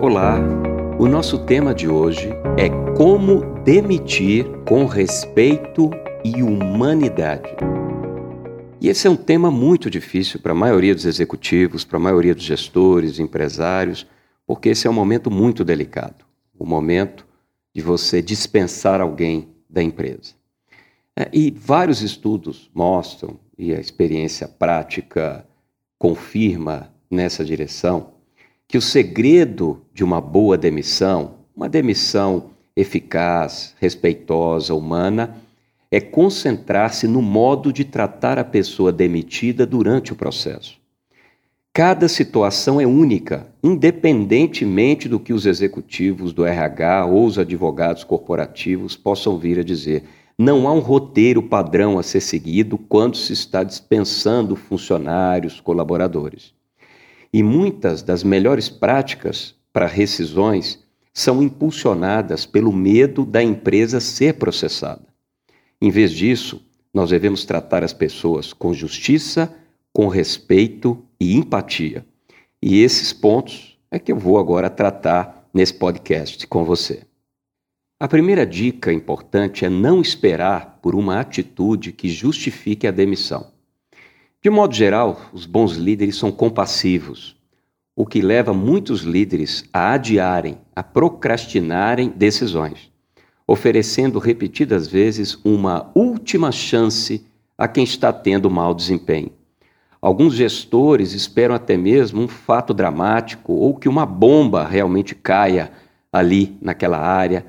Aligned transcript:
Olá, 0.00 0.38
o 0.96 1.08
nosso 1.08 1.44
tema 1.44 1.74
de 1.74 1.88
hoje 1.88 2.28
é 2.56 2.68
como 2.96 3.40
demitir 3.64 4.46
com 4.68 4.86
respeito 4.86 5.90
e 6.24 6.40
humanidade. 6.40 7.50
E 8.80 8.88
esse 8.88 9.08
é 9.08 9.10
um 9.10 9.16
tema 9.16 9.50
muito 9.50 9.90
difícil 9.90 10.38
para 10.38 10.52
a 10.52 10.54
maioria 10.54 10.94
dos 10.94 11.04
executivos, 11.04 11.84
para 11.84 11.96
a 11.96 12.00
maioria 12.00 12.32
dos 12.32 12.44
gestores, 12.44 13.18
empresários, 13.18 14.06
porque 14.46 14.68
esse 14.68 14.86
é 14.86 14.90
um 14.90 14.94
momento 14.94 15.32
muito 15.32 15.64
delicado 15.64 16.24
o 16.56 16.64
momento 16.64 17.26
de 17.74 17.82
você 17.82 18.22
dispensar 18.22 19.00
alguém 19.00 19.48
da 19.68 19.82
empresa. 19.82 20.34
É, 21.16 21.28
e 21.32 21.50
vários 21.50 22.02
estudos 22.02 22.70
mostram, 22.72 23.38
e 23.58 23.74
a 23.74 23.80
experiência 23.80 24.46
prática 24.46 25.44
confirma 25.98 26.94
nessa 27.10 27.44
direção, 27.44 28.17
que 28.68 28.76
o 28.76 28.82
segredo 28.82 29.80
de 29.94 30.04
uma 30.04 30.20
boa 30.20 30.58
demissão, 30.58 31.36
uma 31.56 31.70
demissão 31.70 32.50
eficaz, 32.76 33.74
respeitosa, 33.80 34.74
humana, 34.74 35.36
é 35.90 35.98
concentrar-se 36.02 37.08
no 37.08 37.22
modo 37.22 37.72
de 37.72 37.82
tratar 37.82 38.38
a 38.38 38.44
pessoa 38.44 38.92
demitida 38.92 39.64
durante 39.64 40.12
o 40.12 40.16
processo. 40.16 40.78
Cada 41.72 42.08
situação 42.08 42.78
é 42.78 42.86
única, 42.86 43.46
independentemente 43.64 45.08
do 45.08 45.18
que 45.18 45.32
os 45.32 45.46
executivos 45.46 46.34
do 46.34 46.44
RH 46.44 47.06
ou 47.06 47.24
os 47.24 47.38
advogados 47.38 48.04
corporativos 48.04 48.94
possam 48.96 49.38
vir 49.38 49.60
a 49.60 49.64
dizer. 49.64 50.04
Não 50.38 50.68
há 50.68 50.72
um 50.74 50.80
roteiro 50.80 51.42
padrão 51.42 51.98
a 51.98 52.02
ser 52.02 52.20
seguido 52.20 52.76
quando 52.76 53.16
se 53.16 53.32
está 53.32 53.64
dispensando 53.64 54.54
funcionários, 54.56 55.58
colaboradores. 55.58 56.57
E 57.32 57.42
muitas 57.42 58.02
das 58.02 58.22
melhores 58.22 58.68
práticas 58.68 59.54
para 59.72 59.86
rescisões 59.86 60.78
são 61.12 61.42
impulsionadas 61.42 62.46
pelo 62.46 62.72
medo 62.72 63.24
da 63.24 63.42
empresa 63.42 64.00
ser 64.00 64.34
processada. 64.34 65.06
Em 65.80 65.90
vez 65.90 66.12
disso, 66.12 66.62
nós 66.92 67.10
devemos 67.10 67.44
tratar 67.44 67.84
as 67.84 67.92
pessoas 67.92 68.52
com 68.52 68.72
justiça, 68.72 69.54
com 69.92 70.08
respeito 70.08 71.04
e 71.20 71.34
empatia. 71.34 72.04
E 72.62 72.82
esses 72.82 73.12
pontos 73.12 73.78
é 73.90 73.98
que 73.98 74.12
eu 74.12 74.18
vou 74.18 74.38
agora 74.38 74.70
tratar 74.70 75.48
nesse 75.52 75.74
podcast 75.74 76.46
com 76.46 76.64
você. 76.64 77.02
A 78.00 78.06
primeira 78.06 78.46
dica 78.46 78.92
importante 78.92 79.64
é 79.64 79.68
não 79.68 80.00
esperar 80.00 80.78
por 80.80 80.94
uma 80.94 81.18
atitude 81.18 81.92
que 81.92 82.08
justifique 82.08 82.86
a 82.86 82.92
demissão. 82.92 83.52
De 84.40 84.48
modo 84.48 84.72
geral, 84.72 85.20
os 85.32 85.46
bons 85.46 85.72
líderes 85.72 86.14
são 86.14 86.30
compassivos, 86.30 87.36
o 87.96 88.06
que 88.06 88.20
leva 88.20 88.52
muitos 88.54 89.00
líderes 89.00 89.64
a 89.72 89.94
adiarem, 89.94 90.58
a 90.76 90.80
procrastinarem 90.80 92.08
decisões, 92.10 92.88
oferecendo 93.44 94.20
repetidas 94.20 94.86
vezes 94.86 95.36
uma 95.44 95.90
última 95.92 96.52
chance 96.52 97.26
a 97.56 97.66
quem 97.66 97.82
está 97.82 98.12
tendo 98.12 98.48
mau 98.48 98.72
desempenho. 98.72 99.32
Alguns 100.00 100.34
gestores 100.34 101.14
esperam 101.14 101.56
até 101.56 101.76
mesmo 101.76 102.22
um 102.22 102.28
fato 102.28 102.72
dramático 102.72 103.52
ou 103.52 103.74
que 103.74 103.88
uma 103.88 104.06
bomba 104.06 104.64
realmente 104.64 105.16
caia 105.16 105.72
ali 106.12 106.56
naquela 106.62 106.98
área, 106.98 107.44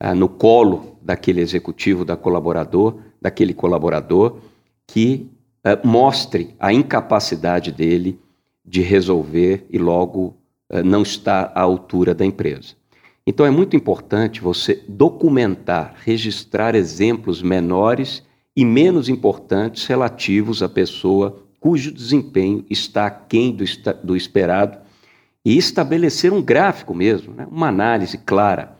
ah, 0.00 0.14
no 0.14 0.26
colo 0.26 0.96
daquele 1.02 1.42
executivo, 1.42 2.02
da 2.02 2.16
colaborador, 2.16 2.98
daquele 3.20 3.52
colaborador, 3.52 4.38
que 4.86 5.28
uh, 5.64 5.86
mostre 5.86 6.54
a 6.58 6.72
incapacidade 6.72 7.72
dele 7.72 8.18
de 8.64 8.80
resolver 8.80 9.66
e 9.70 9.78
logo 9.78 10.36
uh, 10.70 10.82
não 10.84 11.02
está 11.02 11.52
à 11.54 11.60
altura 11.60 12.14
da 12.14 12.24
empresa. 12.24 12.74
Então 13.26 13.44
é 13.46 13.50
muito 13.50 13.76
importante 13.76 14.40
você 14.40 14.82
documentar, 14.88 15.94
registrar 16.04 16.74
exemplos 16.74 17.42
menores 17.42 18.22
e 18.56 18.64
menos 18.64 19.08
importantes 19.08 19.86
relativos 19.86 20.62
à 20.62 20.68
pessoa 20.68 21.42
cujo 21.60 21.92
desempenho 21.92 22.64
está 22.70 23.06
aquém 23.06 23.52
do, 23.52 23.64
do 24.02 24.16
esperado 24.16 24.78
e 25.44 25.56
estabelecer 25.56 26.32
um 26.32 26.42
gráfico 26.42 26.94
mesmo, 26.94 27.34
né? 27.34 27.46
uma 27.50 27.68
análise 27.68 28.18
clara 28.18 28.79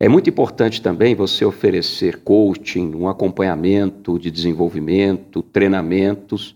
é 0.00 0.08
muito 0.08 0.30
importante 0.30 0.80
também 0.80 1.14
você 1.14 1.44
oferecer 1.44 2.18
coaching, 2.22 2.94
um 2.94 3.08
acompanhamento 3.08 4.18
de 4.18 4.30
desenvolvimento, 4.30 5.42
treinamentos 5.42 6.54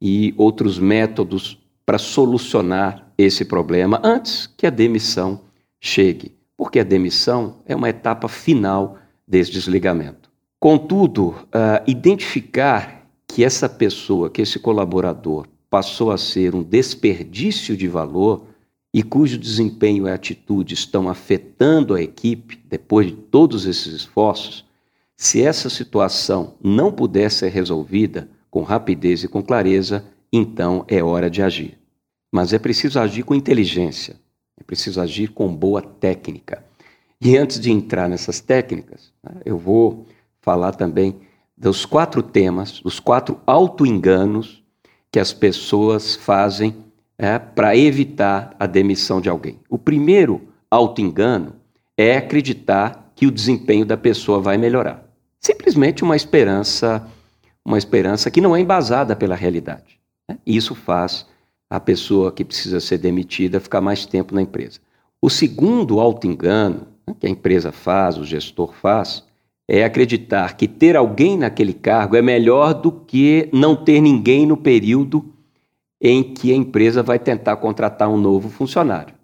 e 0.00 0.32
outros 0.38 0.78
métodos 0.78 1.58
para 1.84 1.98
solucionar 1.98 3.12
esse 3.18 3.44
problema 3.44 4.00
antes 4.02 4.46
que 4.56 4.66
a 4.66 4.70
demissão 4.70 5.40
chegue, 5.80 6.32
porque 6.56 6.80
a 6.80 6.84
demissão 6.84 7.56
é 7.66 7.76
uma 7.76 7.90
etapa 7.90 8.26
final 8.26 8.96
desse 9.26 9.50
desligamento. 9.52 10.30
Contudo, 10.58 11.28
uh, 11.28 11.82
identificar 11.86 13.06
que 13.26 13.44
essa 13.44 13.68
pessoa, 13.68 14.30
que 14.30 14.42
esse 14.42 14.58
colaborador 14.58 15.46
passou 15.68 16.10
a 16.10 16.18
ser 16.18 16.54
um 16.54 16.62
desperdício 16.62 17.76
de 17.76 17.86
valor 17.86 18.46
e 18.92 19.02
cujo 19.02 19.38
desempenho 19.38 20.06
e 20.06 20.10
atitude 20.10 20.74
estão 20.74 21.08
afetando 21.08 21.94
a 21.94 22.02
equipe 22.02 22.60
depois 22.66 23.08
de 23.08 23.14
todos 23.14 23.66
esses 23.66 23.92
esforços, 23.92 24.64
se 25.16 25.42
essa 25.42 25.68
situação 25.68 26.54
não 26.62 26.92
puder 26.92 27.30
ser 27.30 27.48
resolvida 27.48 28.28
com 28.50 28.62
rapidez 28.62 29.24
e 29.24 29.28
com 29.28 29.42
clareza, 29.42 30.04
então 30.32 30.84
é 30.88 31.02
hora 31.02 31.28
de 31.28 31.42
agir. 31.42 31.78
Mas 32.32 32.52
é 32.52 32.58
preciso 32.58 32.98
agir 33.00 33.24
com 33.24 33.34
inteligência, 33.34 34.16
é 34.58 34.62
preciso 34.62 35.00
agir 35.00 35.28
com 35.32 35.54
boa 35.54 35.82
técnica. 35.82 36.64
E 37.20 37.36
antes 37.36 37.58
de 37.58 37.70
entrar 37.70 38.08
nessas 38.08 38.40
técnicas, 38.40 39.12
né, 39.22 39.40
eu 39.44 39.58
vou 39.58 40.06
falar 40.40 40.72
também 40.72 41.16
dos 41.56 41.84
quatro 41.84 42.22
temas, 42.22 42.80
dos 42.80 43.00
quatro 43.00 43.40
auto-enganos 43.44 44.62
que 45.10 45.18
as 45.18 45.32
pessoas 45.32 46.14
fazem 46.14 46.76
é, 47.18 47.38
para 47.38 47.76
evitar 47.76 48.54
a 48.58 48.66
demissão 48.66 49.20
de 49.20 49.28
alguém. 49.28 49.58
O 49.68 49.76
primeiro 49.76 50.40
auto-engano 50.70 51.56
é 51.96 52.16
acreditar 52.16 53.12
que 53.16 53.26
o 53.26 53.30
desempenho 53.30 53.84
da 53.84 53.96
pessoa 53.96 54.40
vai 54.40 54.56
melhorar. 54.56 55.04
Simplesmente 55.40 56.04
uma 56.04 56.14
esperança, 56.14 57.04
uma 57.64 57.76
esperança 57.76 58.30
que 58.30 58.40
não 58.40 58.54
é 58.54 58.60
embasada 58.60 59.16
pela 59.16 59.34
realidade. 59.34 59.98
Né? 60.28 60.38
Isso 60.46 60.74
faz 60.74 61.26
a 61.68 61.80
pessoa 61.80 62.30
que 62.30 62.44
precisa 62.44 62.80
ser 62.80 62.98
demitida 62.98 63.60
ficar 63.60 63.80
mais 63.80 64.06
tempo 64.06 64.34
na 64.34 64.40
empresa. 64.40 64.78
O 65.20 65.28
segundo 65.28 65.98
auto-engano 65.98 66.86
né, 67.06 67.14
que 67.18 67.26
a 67.26 67.30
empresa 67.30 67.72
faz, 67.72 68.16
o 68.16 68.24
gestor 68.24 68.72
faz, 68.72 69.24
é 69.68 69.84
acreditar 69.84 70.56
que 70.56 70.66
ter 70.66 70.96
alguém 70.96 71.36
naquele 71.36 71.74
cargo 71.74 72.16
é 72.16 72.22
melhor 72.22 72.72
do 72.72 72.90
que 72.90 73.48
não 73.52 73.76
ter 73.76 74.00
ninguém 74.00 74.46
no 74.46 74.56
período 74.56 75.34
em 76.00 76.22
que 76.22 76.52
a 76.52 76.56
empresa 76.56 77.02
vai 77.02 77.18
tentar 77.18 77.56
contratar 77.56 78.08
um 78.08 78.16
novo 78.16 78.48
funcionário. 78.48 79.14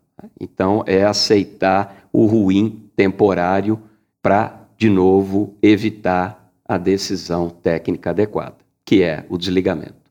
Então, 0.40 0.82
é 0.86 1.04
aceitar 1.04 2.08
o 2.12 2.26
ruim 2.26 2.88
temporário 2.96 3.80
para, 4.22 4.68
de 4.76 4.88
novo, 4.88 5.54
evitar 5.62 6.52
a 6.66 6.78
decisão 6.78 7.50
técnica 7.50 8.10
adequada, 8.10 8.56
que 8.84 9.02
é 9.02 9.24
o 9.28 9.36
desligamento. 9.36 10.04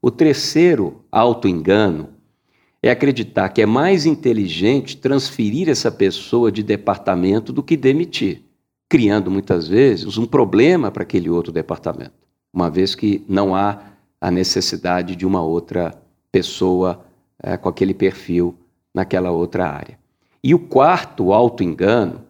O 0.00 0.10
terceiro 0.10 1.04
auto-engano 1.10 2.10
é 2.82 2.90
acreditar 2.90 3.48
que 3.48 3.60
é 3.60 3.66
mais 3.66 4.06
inteligente 4.06 4.96
transferir 4.96 5.68
essa 5.68 5.90
pessoa 5.90 6.52
de 6.52 6.62
departamento 6.62 7.52
do 7.52 7.62
que 7.62 7.76
demitir, 7.76 8.42
criando 8.88 9.30
muitas 9.30 9.66
vezes 9.66 10.16
um 10.16 10.26
problema 10.26 10.90
para 10.90 11.02
aquele 11.02 11.28
outro 11.28 11.52
departamento, 11.52 12.12
uma 12.52 12.70
vez 12.70 12.94
que 12.94 13.24
não 13.28 13.54
há 13.54 13.80
a 14.20 14.30
necessidade 14.30 15.16
de 15.16 15.26
uma 15.26 15.42
outra 15.42 16.00
pessoa 16.36 17.02
é, 17.42 17.56
com 17.56 17.66
aquele 17.66 17.94
perfil 17.94 18.54
naquela 18.94 19.30
outra 19.30 19.66
área. 19.66 19.98
E 20.44 20.54
o 20.54 20.58
quarto 20.58 21.32
auto-engano 21.32 22.20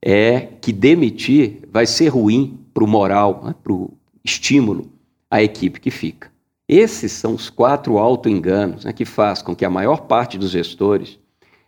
é 0.00 0.48
que 0.60 0.72
demitir 0.72 1.62
vai 1.72 1.84
ser 1.84 2.08
ruim 2.08 2.56
para 2.72 2.84
o 2.84 2.86
moral, 2.86 3.42
né, 3.44 3.54
para 3.60 3.72
o 3.72 3.90
estímulo 4.24 4.92
à 5.28 5.42
equipe 5.42 5.80
que 5.80 5.90
fica. 5.90 6.30
Esses 6.68 7.10
são 7.10 7.34
os 7.34 7.50
quatro 7.50 7.98
auto-enganos 7.98 8.84
né, 8.84 8.92
que 8.92 9.04
faz 9.04 9.42
com 9.42 9.56
que 9.56 9.64
a 9.64 9.70
maior 9.70 10.02
parte 10.02 10.38
dos 10.38 10.52
gestores 10.52 11.18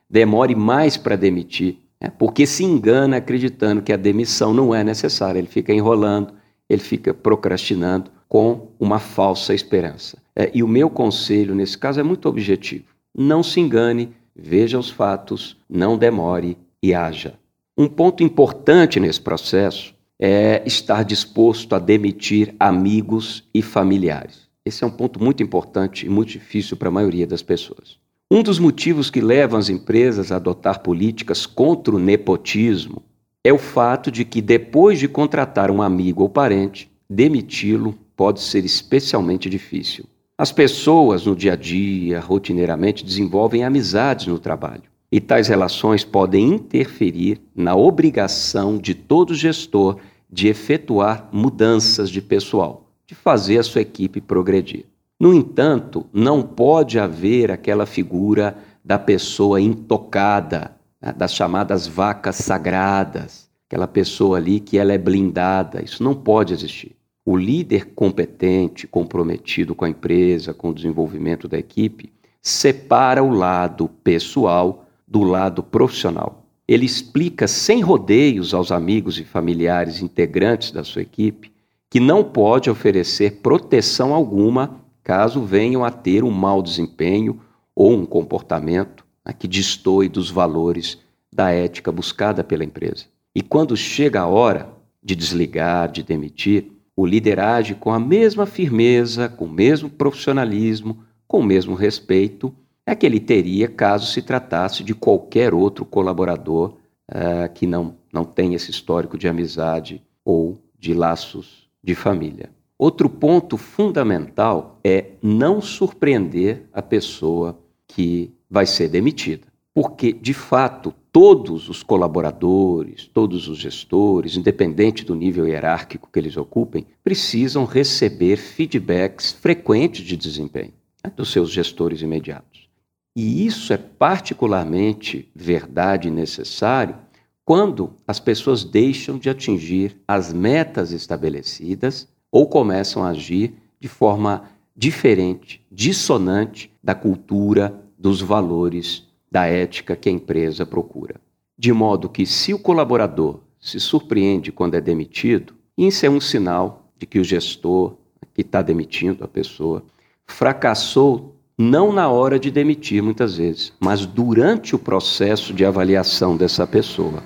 demore 0.09 0.55
mais 0.55 0.97
para 0.97 1.17
demitir, 1.17 1.81
né, 2.01 2.09
porque 2.17 2.47
se 2.47 2.63
engana 2.63 3.17
acreditando 3.17 3.83
que 3.83 3.93
a 3.93 3.97
demissão 3.97 4.55
não 4.55 4.73
é 4.73 4.85
necessária. 4.85 5.41
Ele 5.41 5.49
fica 5.49 5.73
enrolando, 5.73 6.35
ele 6.69 6.83
fica 6.83 7.13
procrastinando 7.13 8.13
com 8.31 8.69
uma 8.79 9.01
falsa 9.01 9.53
esperança. 9.53 10.17
É, 10.37 10.53
e 10.55 10.63
o 10.63 10.69
meu 10.69 10.89
conselho 10.89 11.53
nesse 11.53 11.77
caso 11.77 11.99
é 11.99 12.03
muito 12.05 12.29
objetivo. 12.29 12.85
Não 13.13 13.43
se 13.43 13.59
engane, 13.59 14.15
veja 14.37 14.79
os 14.79 14.89
fatos, 14.89 15.57
não 15.69 15.99
demore 15.99 16.57
e 16.81 16.95
haja. 16.95 17.35
Um 17.77 17.89
ponto 17.89 18.23
importante 18.23 19.01
nesse 19.01 19.21
processo 19.21 19.93
é 20.17 20.63
estar 20.65 21.03
disposto 21.03 21.75
a 21.75 21.81
demitir 21.81 22.55
amigos 22.61 23.43
e 23.53 23.63
familiares. 23.63 24.49
Esse 24.65 24.85
é 24.85 24.87
um 24.87 24.91
ponto 24.91 25.21
muito 25.21 25.43
importante 25.43 26.07
e 26.07 26.09
muito 26.09 26.31
difícil 26.31 26.77
para 26.77 26.89
a 26.89 26.93
maioria 26.93 27.27
das 27.27 27.43
pessoas. 27.43 27.99
Um 28.31 28.45
dos 28.45 28.61
motivos 28.61 29.11
que 29.11 29.21
levam 29.21 29.59
as 29.59 29.69
empresas 29.69 30.31
a 30.31 30.37
adotar 30.37 30.83
políticas 30.83 31.47
contra 31.47 31.97
o 31.97 31.99
nepotismo 31.99 33.03
é 33.43 33.53
o 33.53 33.59
fato 33.59 34.09
de 34.09 34.25
que, 34.25 34.41
depois 34.41 35.01
de 35.01 35.09
contratar 35.09 35.69
um 35.69 35.83
amigo 35.83 36.23
ou 36.23 36.29
parente, 36.29 36.89
demiti-lo 37.09 37.99
pode 38.21 38.43
ser 38.43 38.67
especialmente 38.67 39.49
difícil. 39.49 40.05
As 40.37 40.53
pessoas 40.53 41.25
no 41.25 41.35
dia 41.35 41.55
a 41.55 41.57
dia, 41.57 42.21
rotineiramente, 42.21 43.03
desenvolvem 43.03 43.65
amizades 43.65 44.27
no 44.27 44.39
trabalho. 44.39 44.83
E 45.11 45.23
tais 45.23 45.49
relações 45.49 46.05
podem 46.05 46.49
interferir 46.49 47.41
na 47.57 47.75
obrigação 47.75 48.77
de 48.77 48.95
todo 48.95 49.35
gestor 49.35 49.97
de 50.31 50.49
efetuar 50.49 51.31
mudanças 51.33 52.11
de 52.11 52.21
pessoal, 52.21 52.91
de 53.07 53.15
fazer 53.15 53.57
a 53.57 53.63
sua 53.63 53.81
equipe 53.81 54.21
progredir. 54.21 54.85
No 55.19 55.33
entanto, 55.33 56.05
não 56.13 56.43
pode 56.43 56.99
haver 56.99 57.51
aquela 57.51 57.87
figura 57.87 58.55
da 58.85 58.99
pessoa 58.99 59.63
intocada, 59.63 60.77
né, 61.01 61.11
das 61.11 61.35
chamadas 61.35 61.87
vacas 61.87 62.37
sagradas, 62.37 63.49
aquela 63.67 63.89
pessoa 63.89 64.37
ali 64.37 64.61
que 64.61 64.77
ela 64.77 64.93
é 64.93 64.99
blindada. 64.99 65.83
Isso 65.83 66.05
não 66.05 66.15
pode 66.15 66.53
existir. 66.53 67.00
O 67.25 67.37
líder 67.37 67.93
competente, 67.95 68.87
comprometido 68.87 69.75
com 69.75 69.85
a 69.85 69.89
empresa, 69.89 70.55
com 70.55 70.71
o 70.71 70.75
desenvolvimento 70.75 71.47
da 71.47 71.59
equipe, 71.59 72.13
separa 72.43 73.23
o 73.23 73.31
lado 73.31 73.89
pessoal 74.03 74.87
do 75.07 75.23
lado 75.23 75.63
profissional. 75.63 76.47
Ele 76.67 76.87
explica 76.87 77.47
sem 77.49 77.81
rodeios 77.81 78.55
aos 78.55 78.71
amigos 78.71 79.19
e 79.19 79.25
familiares 79.25 80.01
integrantes 80.01 80.71
da 80.71 80.85
sua 80.85 81.03
equipe 81.03 81.53
que 81.91 81.99
não 81.99 82.23
pode 82.23 82.71
oferecer 82.71 83.41
proteção 83.43 84.15
alguma 84.15 84.81
caso 85.03 85.43
venham 85.43 85.85
a 85.85 85.91
ter 85.91 86.23
um 86.23 86.31
mau 86.31 86.63
desempenho 86.63 87.41
ou 87.75 87.93
um 87.93 88.07
comportamento 88.07 89.05
né, 89.27 89.33
que 89.37 89.49
destoe 89.49 90.09
dos 90.09 90.31
valores 90.31 90.99
da 91.33 91.51
ética 91.51 91.91
buscada 91.91 92.45
pela 92.45 92.65
empresa. 92.65 93.07
E 93.35 93.43
quando 93.43 93.77
chega 93.77 94.21
a 94.21 94.27
hora 94.27 94.69
de 95.03 95.17
desligar, 95.17 95.91
de 95.91 96.03
demitir, 96.03 96.71
o 97.01 97.07
líder 97.07 97.41
age 97.41 97.75
com 97.75 97.91
a 97.91 97.99
mesma 97.99 98.45
firmeza, 98.45 99.27
com 99.27 99.47
o 99.47 99.51
mesmo 99.51 99.89
profissionalismo, 99.89 100.99
com 101.27 101.41
o 101.41 101.43
mesmo 101.43 101.75
respeito 101.75 102.55
é 102.85 102.95
que 102.95 103.07
ele 103.07 103.19
teria 103.19 103.69
caso 103.69 104.07
se 104.07 104.21
tratasse 104.21 104.85
de 104.85 104.95
qualquer 104.95 105.55
outro 105.55 105.87
colaborador 105.87 106.77
uh, 107.09 107.51
que 107.55 107.67
não, 107.67 107.95
não 108.13 108.23
tem 108.23 108.53
esse 108.53 108.71
histórico 108.71 109.17
de 109.17 109.27
amizade 109.27 110.03
ou 110.23 110.59
de 110.79 110.93
laços 110.93 111.71
de 111.83 111.95
família. 111.95 112.51
Outro 112.77 113.09
ponto 113.09 113.57
fundamental 113.57 114.79
é 114.85 115.13
não 115.23 115.63
surpreender 115.63 116.69
a 116.71 116.83
pessoa 116.83 117.59
que 117.89 118.31
vai 118.51 118.67
ser 118.67 118.89
demitida. 118.89 119.47
Porque, 119.83 120.13
de 120.13 120.35
fato, 120.35 120.93
todos 121.11 121.71
os 121.71 121.83
colaboradores, 121.83 123.09
todos 123.15 123.49
os 123.49 123.57
gestores, 123.57 124.37
independente 124.37 125.07
do 125.07 125.15
nível 125.15 125.49
hierárquico 125.49 126.11
que 126.13 126.19
eles 126.19 126.37
ocupem, 126.37 126.87
precisam 127.03 127.65
receber 127.65 128.37
feedbacks 128.37 129.33
frequentes 129.33 130.05
de 130.05 130.19
desempenho 130.19 130.75
né, 131.03 131.11
dos 131.17 131.33
seus 131.33 131.51
gestores 131.51 132.03
imediatos. 132.03 132.69
E 133.17 133.47
isso 133.47 133.73
é 133.73 133.79
particularmente 133.79 135.31
verdade 135.35 136.09
e 136.09 136.11
necessário 136.11 136.97
quando 137.43 137.95
as 138.07 138.21
pessoas 138.21 138.63
deixam 138.63 139.17
de 139.17 139.31
atingir 139.31 139.97
as 140.07 140.31
metas 140.31 140.93
estabelecidas 140.93 142.07
ou 142.31 142.47
começam 142.47 143.03
a 143.03 143.09
agir 143.09 143.55
de 143.81 143.89
forma 143.89 144.45
diferente, 144.77 145.65
dissonante 145.73 146.71
da 146.85 146.95
cultura, 146.95 147.83
dos 147.99 148.21
valores, 148.21 149.09
da 149.31 149.47
ética 149.47 149.95
que 149.95 150.09
a 150.09 150.13
empresa 150.13 150.67
procura. 150.67 151.17
De 151.59 151.73
modo 151.73 152.09
que, 152.09 152.27
se 152.27 152.53
o 152.53 152.59
colaborador 152.59 153.41
se 153.61 153.79
surpreende 153.79 154.51
quando 154.51 154.75
é 154.75 154.81
demitido, 154.81 155.55
isso 155.77 156.05
é 156.05 156.11
um 156.11 156.21
sinal 156.21 156.91
de 156.99 157.07
que 157.07 157.19
o 157.19 157.25
gestor 157.25 157.97
que 158.35 158.41
está 158.41 158.63
demitindo 158.63 159.25
a 159.25 159.29
pessoa 159.29 159.85
fracassou 160.27 161.37
não 161.59 161.93
na 161.93 162.09
hora 162.09 162.39
de 162.39 162.51
demitir, 162.51 163.03
muitas 163.03 163.37
vezes, 163.37 163.73
mas 163.79 164.07
durante 164.07 164.75
o 164.75 164.79
processo 164.79 165.53
de 165.53 165.65
avaliação 165.65 166.35
dessa 166.37 166.67
pessoa. 166.67 167.23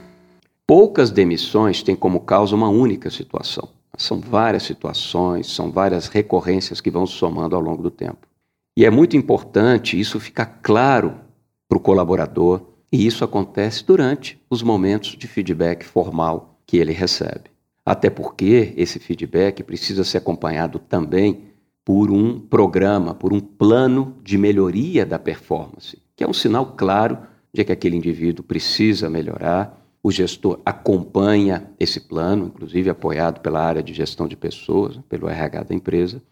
Poucas 0.67 1.11
demissões 1.11 1.83
têm 1.83 1.95
como 1.95 2.19
causa 2.21 2.57
uma 2.57 2.69
única 2.69 3.11
situação. 3.11 3.69
São 3.97 4.19
várias 4.19 4.65
situações, 4.65 5.47
são 5.47 5.71
várias 5.71 6.09
recorrências 6.09 6.81
que 6.81 6.91
vão 6.91 7.07
somando 7.07 7.55
ao 7.55 7.63
longo 7.63 7.83
do 7.83 7.91
tempo. 7.93 8.27
E 8.77 8.85
é 8.85 8.91
muito 8.91 9.17
importante 9.17 9.99
isso 9.99 10.19
ficar 10.19 10.59
claro 10.63 11.15
para 11.75 11.79
o 11.79 11.81
colaborador, 11.81 12.61
e 12.93 13.05
isso 13.05 13.25
acontece 13.25 13.85
durante 13.85 14.39
os 14.49 14.63
momentos 14.63 15.17
de 15.17 15.27
feedback 15.27 15.85
formal 15.85 16.61
que 16.65 16.77
ele 16.77 16.93
recebe. 16.93 17.51
Até 17.85 18.09
porque 18.09 18.73
esse 18.77 19.01
feedback 19.01 19.63
precisa 19.65 20.05
ser 20.05 20.19
acompanhado 20.19 20.79
também 20.79 21.43
por 21.85 22.13
um 22.13 22.39
programa, 22.39 23.13
por 23.13 23.33
um 23.33 23.41
plano 23.41 24.17
de 24.23 24.39
melhoria 24.39 25.05
da 25.05 25.19
performance, 25.19 25.99
que 26.15 26.23
é 26.23 26.29
um 26.29 26.33
sinal 26.33 26.75
claro 26.77 27.19
de 27.53 27.65
que 27.65 27.73
aquele 27.73 27.97
indivíduo 27.97 28.45
precisa 28.45 29.11
melhorar. 29.11 29.85
O 30.01 30.13
gestor 30.13 30.61
acompanha 30.65 31.71
esse 31.79 31.99
plano, 31.99 32.47
inclusive 32.47 32.89
apoiado 32.89 33.41
pela 33.41 33.61
área 33.61 33.83
de 33.83 33.93
gestão 33.93 34.29
de 34.29 34.37
pessoas, 34.37 34.99
pelo 35.09 35.29
RH 35.29 35.65
da 35.65 35.75
empresa, 35.75 36.23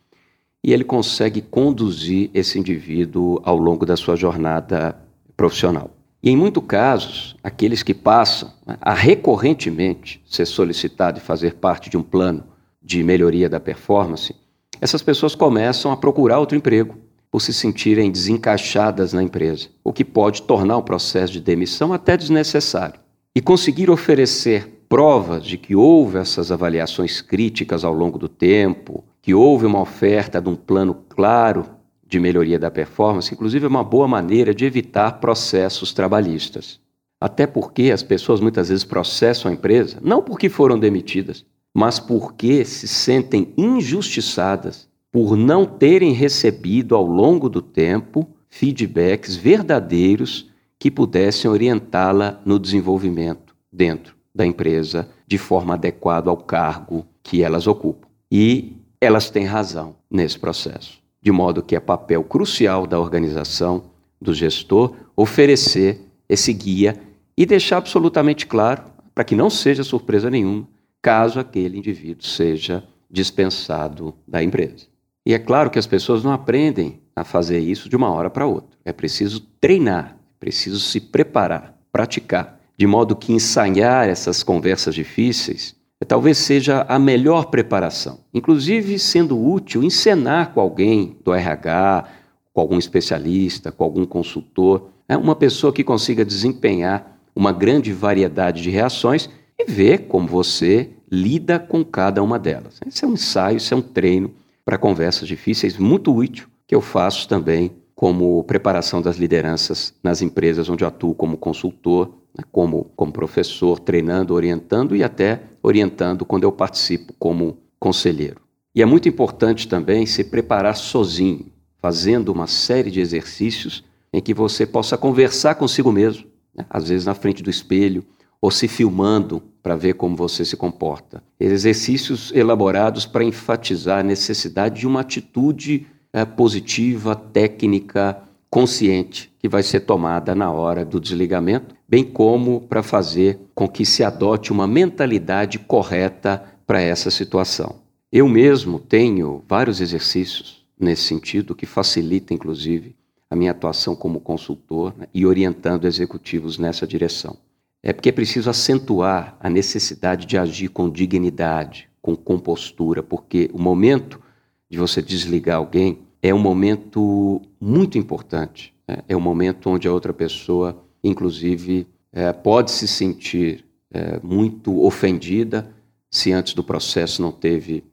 e 0.65 0.73
ele 0.73 0.85
consegue 0.85 1.43
conduzir 1.43 2.31
esse 2.33 2.59
indivíduo 2.59 3.41
ao 3.43 3.57
longo 3.59 3.85
da 3.85 3.97
sua 3.97 4.15
jornada 4.15 5.02
profissional. 5.43 5.91
E 6.23 6.31
em 6.31 6.37
muitos 6.37 6.63
casos, 6.69 7.35
aqueles 7.43 7.83
que 7.83 7.93
passam 7.93 8.53
né, 8.65 8.77
a 8.81 8.95
recorrentemente 8.95 10.23
ser 10.25 10.47
solicitado 10.47 11.19
e 11.19 11.21
fazer 11.21 11.55
parte 11.55 11.91
de 11.91 11.97
um 11.97 12.03
plano 12.03 12.45
de 12.81 13.03
melhoria 13.03 13.49
da 13.49 13.59
performance, 13.59 14.33
essas 14.81 15.03
pessoas 15.03 15.35
começam 15.35 15.91
a 15.91 15.97
procurar 15.97 16.39
outro 16.39 16.57
emprego 16.57 16.97
por 17.29 17.43
se 17.43 17.53
sentirem 17.53 18.09
desencaixadas 18.09 19.13
na 19.13 19.21
empresa, 19.21 19.67
o 19.83 19.93
que 19.93 20.05
pode 20.05 20.43
tornar 20.43 20.77
o 20.77 20.83
processo 20.85 21.33
de 21.33 21.41
demissão 21.41 21.93
até 21.93 22.17
desnecessário. 22.17 23.01
E 23.35 23.41
conseguir 23.41 23.91
oferecer 23.91 24.85
provas 24.89 25.45
de 25.45 25.59
que 25.59 25.75
houve 25.75 26.19
essas 26.19 26.53
avaliações 26.53 27.21
críticas 27.21 27.83
ao 27.83 27.93
longo 27.93 28.17
do 28.17 28.29
tempo, 28.29 29.03
que 29.21 29.35
houve 29.35 29.67
uma 29.67 29.81
oferta 29.81 30.41
de 30.41 30.49
um 30.49 30.55
plano 30.55 30.95
claro 31.09 31.67
de 32.13 32.21
melhoria 32.21 32.59
da 32.59 32.71
performance, 32.71 33.33
inclusive 33.33 33.65
é 33.65 33.69
uma 33.69 33.83
boa 33.83 34.07
maneira 34.07 34.55
de 34.55 34.67
evitar 34.67 35.13
processos 35.13 35.95
trabalhistas. 35.95 36.79
Até 37.19 37.47
porque 37.47 37.91
as 37.91 38.03
pessoas 38.03 38.39
muitas 38.39 38.69
vezes 38.69 38.85
processam 38.85 39.51
a 39.51 39.55
empresa 39.55 39.97
não 40.03 40.23
porque 40.23 40.51
foram 40.51 40.79
demitidas, 40.79 41.43
mas 41.73 41.99
porque 41.99 42.67
se 42.67 42.87
sentem 42.87 43.55
injustiçadas 43.57 44.87
por 45.11 45.37
não 45.37 45.65
terem 45.65 46.13
recebido 46.13 46.95
ao 46.95 47.07
longo 47.07 47.49
do 47.49 47.63
tempo 47.63 48.29
feedbacks 48.51 49.35
verdadeiros 49.35 50.51
que 50.79 50.91
pudessem 50.91 51.51
orientá-la 51.51 52.43
no 52.45 52.59
desenvolvimento 52.59 53.57
dentro 53.73 54.15
da 54.35 54.45
empresa 54.45 55.09
de 55.27 55.39
forma 55.39 55.75
adequada 55.75 56.29
ao 56.29 56.37
cargo 56.37 57.07
que 57.23 57.43
elas 57.43 57.67
ocupam. 57.67 58.07
E 58.31 58.77
elas 59.01 59.31
têm 59.31 59.47
razão 59.47 59.97
nesse 60.11 60.39
processo, 60.39 61.02
de 61.23 61.31
modo 61.31 61.63
que 61.63 61.77
é 61.77 61.81
papel 61.81 62.25
crucial 62.25 62.87
da 62.87 62.99
organização, 62.99 63.85
do 64.21 64.35
gestor, 64.35 64.95
oferecer 65.17 66.01
esse 66.29 66.53
guia 66.53 67.01
e 67.37 67.47
deixar 67.47 67.77
absolutamente 67.77 68.47
claro, 68.47 68.83
para 69.15 69.25
que 69.25 69.37
não 69.37 69.49
seja 69.49 69.85
surpresa 69.85 70.29
nenhuma, 70.29 70.67
caso 71.01 71.39
aquele 71.39 71.79
indivíduo 71.79 72.25
seja 72.25 72.83
dispensado 73.11 74.15
da 74.27 74.43
empresa. 74.43 74.87
E 75.25 75.35
é 75.35 75.39
claro 75.39 75.71
que 75.71 75.79
as 75.79 75.87
pessoas 75.87 76.25
não 76.25 76.33
aprendem 76.33 77.01
a 77.15 77.25
fazer 77.25 77.61
isso 77.61 77.89
de 77.89 77.95
uma 77.95 78.11
hora 78.11 78.31
para 78.31 78.47
outra. 78.47 78.77
É 78.85 78.93
preciso 78.93 79.41
treinar, 79.61 80.17
é 80.17 80.41
preciso 80.41 80.81
se 80.81 80.99
preparar, 81.01 81.79
praticar, 81.93 82.59
de 82.77 82.87
modo 82.87 83.15
que 83.15 83.33
ensaiar 83.33 84.09
essas 84.09 84.43
conversas 84.43 84.95
difíceis 84.95 85.77
talvez 86.05 86.39
seja 86.39 86.85
a 86.89 86.99
melhor 86.99 87.47
preparação. 87.47 88.21
Inclusive 88.33 88.99
sendo 88.99 89.39
útil 89.39 89.83
encenar 89.83 90.53
com 90.53 90.61
alguém 90.61 91.17
do 91.25 91.33
RH, 91.33 92.09
com 92.53 92.61
algum 92.61 92.79
especialista, 92.79 93.73
com 93.73 93.85
algum 93.85 94.05
consultor, 94.05 94.89
né? 95.09 95.17
uma 95.17 95.35
pessoa 95.35 95.73
que 95.73 95.85
consiga 95.85 96.25
desempenhar 96.25 97.19
uma 97.35 97.53
grande 97.53 97.93
variedade 97.93 98.63
de 98.63 98.71
reações 98.71 99.29
e 99.59 99.65
ver 99.71 100.07
como 100.07 100.27
você 100.27 100.91
lida 101.11 101.59
com 101.59 101.85
cada 101.85 102.23
uma 102.23 102.39
delas. 102.39 102.81
Esse 102.87 103.05
é 103.05 103.09
um 103.09 103.13
ensaio, 103.13 103.57
isso 103.57 103.73
é 103.73 103.77
um 103.77 103.83
treino 103.83 104.31
para 104.65 104.79
conversas 104.79 105.29
difíceis 105.29 105.77
muito 105.77 106.15
útil 106.15 106.47
que 106.67 106.75
eu 106.75 106.81
faço 106.81 107.29
também 107.29 107.73
como 107.95 108.43
preparação 108.45 109.03
das 109.03 109.17
lideranças 109.17 109.95
nas 110.03 110.23
empresas 110.23 110.69
onde 110.69 110.85
eu 110.85 110.89
atuo 110.89 111.15
como 111.15 111.37
consultor, 111.37 112.15
né, 112.37 112.43
como, 112.51 112.91
como 112.97 113.13
professor, 113.13 113.79
treinando, 113.79 114.35
orientando 114.35 114.97
e 114.97 115.05
até 115.05 115.43
orientando 115.63 116.25
quando 116.25 116.45
eu 116.45 116.53
participo 116.53 117.15
como 117.19 117.59
conselheiro. 117.79 118.41
E 118.75 118.83
é 118.83 118.87
muito 118.87 119.09
importante 119.09 119.69
também 119.69 120.07
se 120.07 120.25
preparar 120.25 120.77
sozinho, 120.77 121.47
fazendo 121.79 122.31
uma 122.31 122.47
série 122.47 122.91
de 122.91 123.01
exercícios 123.01 123.85
em 124.13 124.21
que 124.21 124.33
você 124.33 124.67
possa 124.67 124.97
conversar 124.97 125.55
consigo 125.55 125.93
mesmo, 125.93 126.27
né? 126.55 126.65
às 126.71 126.89
vezes 126.89 127.07
na 127.07 127.15
frente 127.15 127.43
do 127.43 127.51
espelho, 127.51 128.05
ou 128.41 128.51
se 128.51 128.67
filmando 128.67 129.43
para 129.63 129.77
ver 129.77 129.95
como 129.95 130.17
você 130.17 130.45
se 130.45 130.57
comporta. 130.57 131.23
Exercícios 131.39 132.33
elaborados 132.35 133.07
para 133.07 133.23
enfatizar 133.23 134.01
a 134.01 134.03
necessidade 134.03 134.81
de 134.81 134.87
uma 134.87 135.01
atitude 135.01 135.87
é, 136.13 136.25
positiva, 136.25 137.15
técnica, 137.15 138.21
consciente, 138.53 139.33
que 139.39 139.49
vai 139.49 139.63
ser 139.63 139.81
tomada 139.81 140.35
na 140.35 140.53
hora 140.53 140.85
do 140.85 141.01
desligamento, 141.01 141.75
bem 141.89 142.05
como 142.05 142.61
para 142.61 142.83
fazer 142.83 143.41
com 143.55 143.67
que 143.67 143.87
se 143.87 144.05
adote 144.05 144.53
uma 144.53 144.67
mentalidade 144.67 145.59
correta 145.59 146.45
para 146.67 146.79
essa 146.79 147.11
situação. 147.11 147.77
Eu 148.13 148.29
mesmo 148.29 148.79
tenho 148.79 149.43
vários 149.49 149.81
exercícios 149.81 150.67
nesse 150.79 151.05
sentido 151.05 151.55
que 151.55 151.65
facilita, 151.65 152.35
inclusive, 152.35 152.95
a 153.31 153.35
minha 153.35 153.53
atuação 153.53 153.97
como 153.97 154.21
consultor 154.21 154.93
né, 154.99 155.07
e 155.15 155.25
orientando 155.25 155.87
executivos 155.87 156.59
nessa 156.59 156.87
direção. 156.87 157.39
É 157.83 157.91
porque 157.91 158.11
é 158.11 158.13
preciso 158.13 158.51
acentuar 158.51 159.35
a 159.41 159.49
necessidade 159.49 160.27
de 160.27 160.37
agir 160.37 160.69
com 160.69 160.91
dignidade, 160.91 161.89
com 162.03 162.15
compostura, 162.15 163.03
porque 163.03 163.49
o 163.55 163.59
momento 163.59 164.21
de 164.69 164.77
você 164.77 165.01
desligar 165.01 165.57
alguém 165.57 166.01
é 166.23 166.33
um 166.33 166.39
momento 166.39 167.43
muito 167.61 167.99
importante. 167.99 168.73
Né? 168.87 168.99
É 169.09 169.17
um 169.17 169.21
momento 169.21 169.69
onde 169.69 169.89
a 169.89 169.93
outra 169.93 170.13
pessoa, 170.13 170.81
inclusive, 171.03 171.87
é, 172.13 172.33
pode 172.33 172.71
se 172.71 172.87
sentir 172.87 173.65
é, 173.91 174.21
muito 174.23 174.85
ofendida 174.85 175.69
se 176.09 176.33
antes 176.33 176.55
do 176.55 176.63
processo 176.63 177.21
não 177.21 177.33
teve 177.33 177.85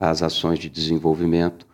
as 0.00 0.22
ações 0.22 0.58
de 0.58 0.70
desenvolvimento 0.70 1.66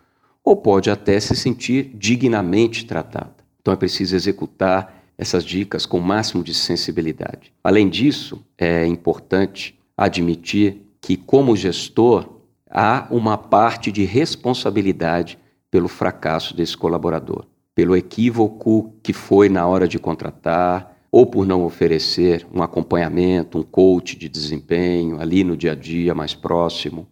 ou 0.43 0.55
pode 0.55 0.89
até 0.89 1.19
se 1.19 1.35
sentir 1.35 1.91
dignamente 1.95 2.85
tratada. 2.85 3.35
Então 3.61 3.73
é 3.73 3.77
preciso 3.77 4.15
executar 4.15 5.01
essas 5.17 5.45
dicas 5.45 5.85
com 5.85 5.99
o 5.99 6.03
máximo 6.03 6.43
de 6.43 6.53
sensibilidade. 6.53 7.53
Além 7.63 7.87
disso, 7.87 8.43
é 8.57 8.85
importante 8.87 9.77
admitir 9.95 10.81
que, 10.99 11.15
como 11.15 11.55
gestor, 11.55 12.27
há 12.67 13.07
uma 13.11 13.37
parte 13.37 13.91
de 13.91 14.03
responsabilidade 14.03 15.37
pelo 15.71 15.87
fracasso 15.87 16.55
desse 16.55 16.75
colaborador, 16.75 17.47
pelo 17.73 17.95
equívoco 17.95 18.93
que 19.01 19.13
foi 19.13 19.47
na 19.47 19.65
hora 19.65 19.87
de 19.87 19.97
contratar, 19.97 20.97
ou 21.11 21.25
por 21.25 21.45
não 21.45 21.65
oferecer 21.65 22.45
um 22.53 22.61
acompanhamento, 22.61 23.57
um 23.57 23.63
coach 23.63 24.17
de 24.17 24.29
desempenho 24.29 25.19
ali 25.19 25.43
no 25.43 25.57
dia 25.57 25.71
a 25.71 25.75
dia 25.75 26.13
mais 26.13 26.33
próximo. 26.33 27.07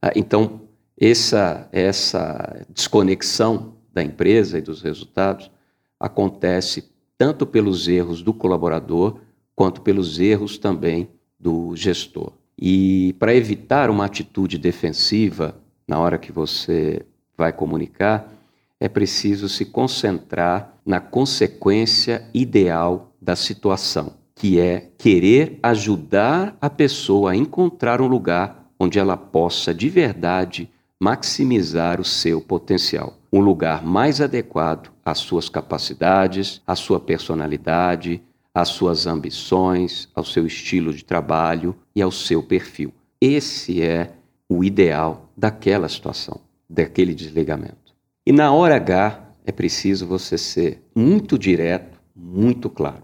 Ah, 0.00 0.12
então, 0.16 0.62
essa, 0.98 1.68
essa 1.70 2.64
desconexão 2.70 3.74
da 3.92 4.02
empresa 4.02 4.58
e 4.58 4.62
dos 4.62 4.82
resultados 4.82 5.50
acontece 5.98 6.90
tanto 7.16 7.46
pelos 7.46 7.86
erros 7.88 8.22
do 8.22 8.32
colaborador 8.34 9.20
quanto 9.54 9.80
pelos 9.80 10.18
erros 10.18 10.58
também 10.58 11.08
do 11.38 11.74
gestor. 11.76 12.32
E 12.58 13.14
para 13.18 13.34
evitar 13.34 13.90
uma 13.90 14.04
atitude 14.04 14.58
defensiva 14.58 15.56
na 15.86 15.98
hora 15.98 16.18
que 16.18 16.32
você 16.32 17.04
vai 17.36 17.52
comunicar, 17.52 18.32
é 18.78 18.88
preciso 18.88 19.48
se 19.48 19.64
concentrar 19.64 20.74
na 20.84 21.00
consequência 21.00 22.28
ideal 22.32 23.12
da 23.20 23.34
situação, 23.34 24.14
que 24.34 24.60
é 24.60 24.90
querer 24.98 25.58
ajudar 25.62 26.56
a 26.60 26.68
pessoa 26.68 27.32
a 27.32 27.36
encontrar 27.36 28.00
um 28.00 28.06
lugar 28.06 28.70
onde 28.78 28.98
ela 28.98 29.16
possa 29.16 29.72
de 29.72 29.88
verdade 29.88 30.70
maximizar 31.00 32.00
o 32.00 32.04
seu 32.04 32.40
potencial. 32.40 33.14
Um 33.32 33.40
lugar 33.40 33.84
mais 33.84 34.20
adequado 34.20 34.90
às 35.04 35.18
suas 35.18 35.48
capacidades, 35.48 36.60
à 36.66 36.74
sua 36.74 37.00
personalidade, 37.00 38.22
às 38.54 38.68
suas 38.68 39.06
ambições, 39.06 40.08
ao 40.14 40.24
seu 40.24 40.46
estilo 40.46 40.92
de 40.92 41.04
trabalho 41.04 41.76
e 41.94 42.00
ao 42.00 42.10
seu 42.10 42.42
perfil. 42.42 42.92
Esse 43.20 43.82
é 43.82 44.12
o 44.48 44.64
ideal 44.64 45.28
daquela 45.36 45.88
situação, 45.88 46.40
daquele 46.68 47.14
desligamento. 47.14 47.94
E 48.24 48.32
na 48.32 48.52
hora 48.52 48.76
H 48.76 49.26
é 49.44 49.52
preciso 49.52 50.06
você 50.06 50.36
ser 50.36 50.82
muito 50.94 51.38
direto, 51.38 51.98
muito 52.14 52.68
claro. 52.68 53.02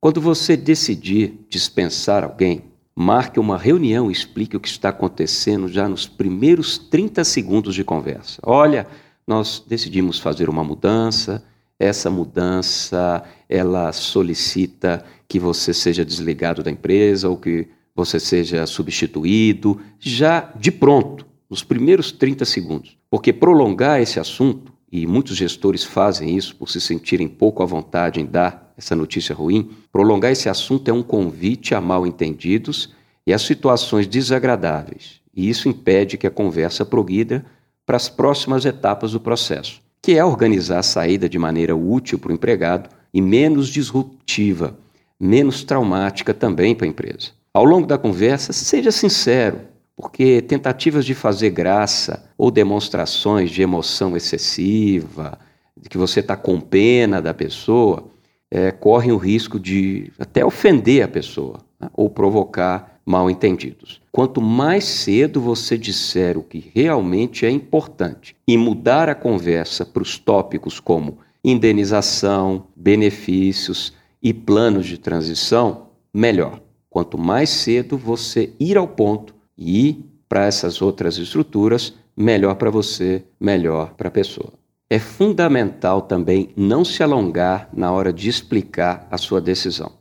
Quando 0.00 0.20
você 0.20 0.56
decidir 0.56 1.44
dispensar 1.48 2.24
alguém, 2.24 2.62
marque 2.94 3.40
uma 3.40 3.58
reunião 3.58 4.08
e 4.08 4.12
explique 4.12 4.56
o 4.56 4.60
que 4.60 4.68
está 4.68 4.90
acontecendo 4.90 5.68
já 5.68 5.88
nos 5.88 6.06
primeiros 6.06 6.78
30 6.78 7.24
segundos 7.24 7.74
de 7.74 7.84
conversa. 7.84 8.40
Olha, 8.44 8.86
nós 9.26 9.64
decidimos 9.66 10.18
fazer 10.18 10.48
uma 10.48 10.64
mudança, 10.64 11.44
essa 11.78 12.10
mudança 12.10 13.22
ela 13.48 13.92
solicita 13.92 15.04
que 15.26 15.38
você 15.38 15.72
seja 15.72 16.04
desligado 16.04 16.62
da 16.62 16.70
empresa 16.70 17.28
ou 17.28 17.36
que 17.36 17.68
você 17.94 18.20
seja 18.20 18.66
substituído, 18.66 19.80
já 19.98 20.52
de 20.58 20.70
pronto, 20.70 21.26
nos 21.50 21.64
primeiros 21.64 22.12
30 22.12 22.44
segundos. 22.44 22.96
Porque 23.10 23.32
prolongar 23.32 24.00
esse 24.00 24.20
assunto, 24.20 24.72
e 24.92 25.06
muitos 25.06 25.36
gestores 25.36 25.84
fazem 25.84 26.36
isso 26.36 26.54
por 26.56 26.70
se 26.70 26.80
sentirem 26.80 27.28
pouco 27.28 27.62
à 27.62 27.66
vontade 27.66 28.20
em 28.20 28.26
dar 28.26 28.72
essa 28.78 28.96
notícia 28.96 29.34
ruim, 29.34 29.70
prolongar 29.92 30.32
esse 30.32 30.48
assunto 30.48 30.88
é 30.88 30.92
um 30.92 31.02
convite 31.02 31.74
a 31.74 31.80
mal 31.80 32.06
entendidos 32.06 32.94
e 33.26 33.32
a 33.32 33.38
situações 33.38 34.06
desagradáveis, 34.06 35.20
e 35.34 35.48
isso 35.48 35.68
impede 35.68 36.16
que 36.16 36.26
a 36.26 36.30
conversa 36.30 36.84
progrida 36.84 37.44
para 37.84 37.96
as 37.96 38.08
próximas 38.08 38.64
etapas 38.64 39.12
do 39.12 39.20
processo, 39.20 39.80
que 40.00 40.16
é 40.16 40.24
organizar 40.24 40.78
a 40.78 40.82
saída 40.82 41.28
de 41.28 41.38
maneira 41.38 41.76
útil 41.76 42.18
para 42.18 42.30
o 42.30 42.34
empregado 42.34 42.88
e 43.12 43.20
menos 43.20 43.68
disruptiva, 43.68 44.78
menos 45.18 45.62
traumática 45.62 46.32
também 46.32 46.74
para 46.74 46.86
a 46.86 46.88
empresa. 46.88 47.30
Ao 47.52 47.64
longo 47.64 47.86
da 47.86 47.98
conversa, 47.98 48.52
seja 48.52 48.90
sincero, 48.90 49.60
porque 50.00 50.40
tentativas 50.40 51.04
de 51.04 51.14
fazer 51.14 51.50
graça 51.50 52.24
ou 52.38 52.50
demonstrações 52.50 53.50
de 53.50 53.60
emoção 53.60 54.16
excessiva, 54.16 55.38
de 55.76 55.90
que 55.90 55.98
você 55.98 56.20
está 56.20 56.34
com 56.34 56.58
pena 56.58 57.20
da 57.20 57.34
pessoa, 57.34 58.10
é, 58.50 58.70
correm 58.70 59.12
o 59.12 59.18
risco 59.18 59.60
de 59.60 60.10
até 60.18 60.42
ofender 60.42 61.02
a 61.02 61.08
pessoa 61.08 61.58
né, 61.78 61.90
ou 61.92 62.08
provocar 62.08 62.98
mal 63.04 63.28
entendidos. 63.28 64.00
Quanto 64.10 64.40
mais 64.40 64.84
cedo 64.84 65.38
você 65.38 65.76
disser 65.76 66.38
o 66.38 66.42
que 66.42 66.72
realmente 66.74 67.44
é 67.44 67.50
importante 67.50 68.34
e 68.48 68.56
mudar 68.56 69.06
a 69.10 69.14
conversa 69.14 69.84
para 69.84 70.02
os 70.02 70.18
tópicos 70.18 70.80
como 70.80 71.18
indenização, 71.44 72.64
benefícios 72.74 73.92
e 74.22 74.32
planos 74.32 74.86
de 74.86 74.96
transição, 74.96 75.88
melhor. 76.12 76.58
Quanto 76.88 77.18
mais 77.18 77.50
cedo 77.50 77.98
você 77.98 78.54
ir 78.58 78.78
ao 78.78 78.88
ponto 78.88 79.38
e 79.60 80.02
para 80.26 80.46
essas 80.46 80.80
outras 80.80 81.18
estruturas, 81.18 81.94
melhor 82.16 82.54
para 82.54 82.70
você, 82.70 83.22
melhor 83.38 83.94
para 83.94 84.08
a 84.08 84.10
pessoa. 84.10 84.52
É 84.88 84.98
fundamental 84.98 86.02
também 86.02 86.50
não 86.56 86.84
se 86.84 87.02
alongar 87.02 87.68
na 87.72 87.92
hora 87.92 88.12
de 88.12 88.28
explicar 88.28 89.06
a 89.10 89.18
sua 89.18 89.40
decisão. 89.40 89.92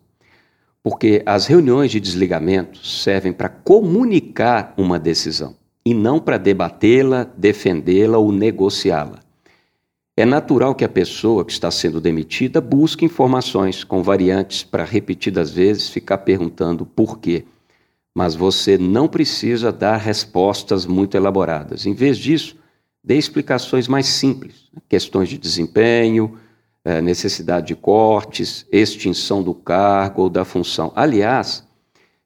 Porque 0.82 1.22
as 1.26 1.46
reuniões 1.46 1.92
de 1.92 2.00
desligamento 2.00 2.80
servem 2.86 3.34
para 3.34 3.50
comunicar 3.50 4.74
uma 4.78 4.98
decisão 4.98 5.56
e 5.86 5.94
não 5.94 6.20
para 6.20 6.38
debatê-la, 6.38 7.28
defendê-la 7.38 8.18
ou 8.18 8.32
negociá-la. 8.32 9.20
É 10.16 10.26
natural 10.26 10.76
que 10.76 10.84
a 10.84 10.90
pessoa 10.90 11.46
que 11.46 11.52
está 11.52 11.72
sendo 11.72 12.02
demitida 12.02 12.60
busque 12.60 13.06
informações 13.06 13.84
com 13.84 14.04
variantes 14.04 14.64
para 14.64 14.84
repetidas 14.84 15.52
vezes 15.52 15.90
ficar 15.90 16.20
perguntando 16.20 16.86
por 16.86 17.20
quê. 17.20 17.46
Mas 18.20 18.36
você 18.36 18.78
não 18.78 19.08
precisa 19.08 19.72
dar 19.72 19.96
respostas 19.96 20.86
muito 20.86 21.16
elaboradas. 21.16 21.86
Em 21.86 21.94
vez 21.94 22.18
disso, 22.18 22.58
dê 23.02 23.16
explicações 23.16 23.88
mais 23.88 24.08
simples, 24.08 24.68
né? 24.74 24.82
questões 24.90 25.30
de 25.30 25.38
desempenho, 25.38 26.38
eh, 26.84 27.00
necessidade 27.00 27.68
de 27.68 27.76
cortes, 27.76 28.66
extinção 28.74 29.42
do 29.42 29.54
cargo 29.54 30.24
ou 30.24 30.30
da 30.30 30.44
função. 30.44 30.92
Aliás, 30.98 31.64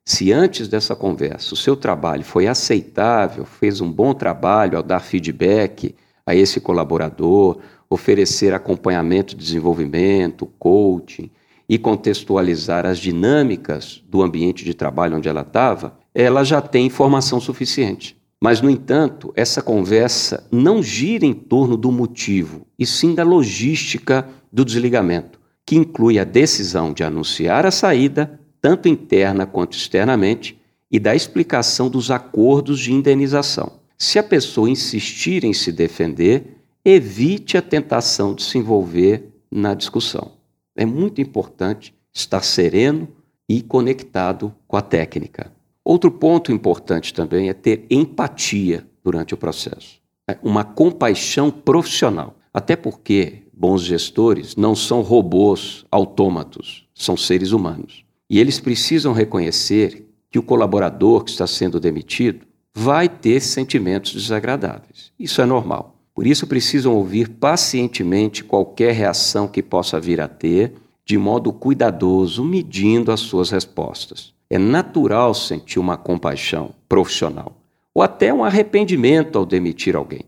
se 0.03 0.31
antes 0.31 0.67
dessa 0.67 0.95
conversa 0.95 1.53
o 1.53 1.57
seu 1.57 1.75
trabalho 1.75 2.23
foi 2.23 2.47
aceitável, 2.47 3.45
fez 3.45 3.79
um 3.79 3.91
bom 3.91 4.15
trabalho 4.15 4.77
ao 4.77 4.81
dar 4.81 4.99
feedback 4.99 5.95
a 6.25 6.33
esse 6.33 6.59
colaborador, 6.59 7.59
oferecer 7.87 8.51
acompanhamento 8.51 9.35
de 9.35 9.45
desenvolvimento, 9.45 10.47
coaching 10.57 11.29
e 11.73 11.77
contextualizar 11.79 12.85
as 12.85 12.99
dinâmicas 12.99 14.03
do 14.07 14.21
ambiente 14.21 14.63
de 14.63 14.75
trabalho 14.75 15.17
onde 15.17 15.27
ela 15.27 15.41
estava, 15.41 15.97
ela 16.13 16.43
já 16.43 16.61
tem 16.61 16.85
informação 16.85 17.41
suficiente. 17.41 18.15
Mas, 18.39 18.61
no 18.61 18.69
entanto, 18.69 19.33
essa 19.35 19.59
conversa 19.59 20.45
não 20.51 20.83
gira 20.83 21.25
em 21.25 21.33
torno 21.33 21.75
do 21.75 21.91
motivo, 21.91 22.67
e 22.77 22.85
sim 22.85 23.15
da 23.15 23.23
logística 23.23 24.29
do 24.51 24.63
desligamento, 24.63 25.39
que 25.65 25.75
inclui 25.75 26.19
a 26.19 26.23
decisão 26.23 26.93
de 26.93 27.03
anunciar 27.03 27.65
a 27.65 27.71
saída, 27.71 28.39
tanto 28.61 28.87
interna 28.87 29.47
quanto 29.47 29.75
externamente, 29.75 30.61
e 30.91 30.99
da 30.99 31.15
explicação 31.15 31.89
dos 31.89 32.11
acordos 32.11 32.79
de 32.81 32.93
indenização. 32.93 33.79
Se 33.97 34.19
a 34.19 34.23
pessoa 34.23 34.69
insistir 34.69 35.43
em 35.43 35.53
se 35.53 35.71
defender, 35.71 36.55
evite 36.85 37.57
a 37.57 37.63
tentação 37.63 38.35
de 38.35 38.43
se 38.43 38.59
envolver 38.59 39.23
na 39.51 39.73
discussão. 39.73 40.42
É 40.75 40.85
muito 40.85 41.21
importante 41.21 41.93
estar 42.13 42.41
sereno 42.41 43.07
e 43.47 43.61
conectado 43.61 44.53
com 44.67 44.77
a 44.77 44.81
técnica. 44.81 45.51
Outro 45.83 46.09
ponto 46.09 46.51
importante 46.51 47.13
também 47.13 47.49
é 47.49 47.53
ter 47.53 47.85
empatia 47.89 48.87
durante 49.03 49.33
o 49.33 49.37
processo. 49.37 50.01
É 50.27 50.37
uma 50.41 50.63
compaixão 50.63 51.51
profissional. 51.51 52.35
Até 52.53 52.75
porque 52.75 53.43
bons 53.51 53.83
gestores 53.83 54.55
não 54.55 54.75
são 54.75 55.01
robôs 55.01 55.85
autômatos, 55.91 56.87
são 56.93 57.17
seres 57.17 57.51
humanos. 57.51 58.05
E 58.29 58.39
eles 58.39 58.59
precisam 58.59 59.11
reconhecer 59.11 60.07
que 60.31 60.39
o 60.39 60.43
colaborador 60.43 61.23
que 61.23 61.31
está 61.31 61.45
sendo 61.45 61.79
demitido 61.79 62.45
vai 62.73 63.07
ter 63.07 63.39
sentimentos 63.41 64.13
desagradáveis. 64.13 65.11
Isso 65.19 65.41
é 65.41 65.45
normal. 65.45 65.95
Por 66.13 66.27
isso 66.27 66.45
precisam 66.45 66.93
ouvir 66.93 67.29
pacientemente 67.29 68.43
qualquer 68.43 68.93
reação 68.93 69.47
que 69.47 69.63
possa 69.63 69.99
vir 69.99 70.21
a 70.21 70.27
ter, 70.27 70.73
de 71.05 71.17
modo 71.17 71.51
cuidadoso, 71.51 72.43
medindo 72.43 73.11
as 73.11 73.19
suas 73.19 73.49
respostas. 73.49 74.33
É 74.49 74.57
natural 74.57 75.33
sentir 75.33 75.79
uma 75.79 75.97
compaixão 75.97 76.75
profissional 76.87 77.57
ou 77.93 78.01
até 78.01 78.33
um 78.33 78.43
arrependimento 78.43 79.37
ao 79.37 79.45
demitir 79.45 79.95
alguém, 79.95 80.21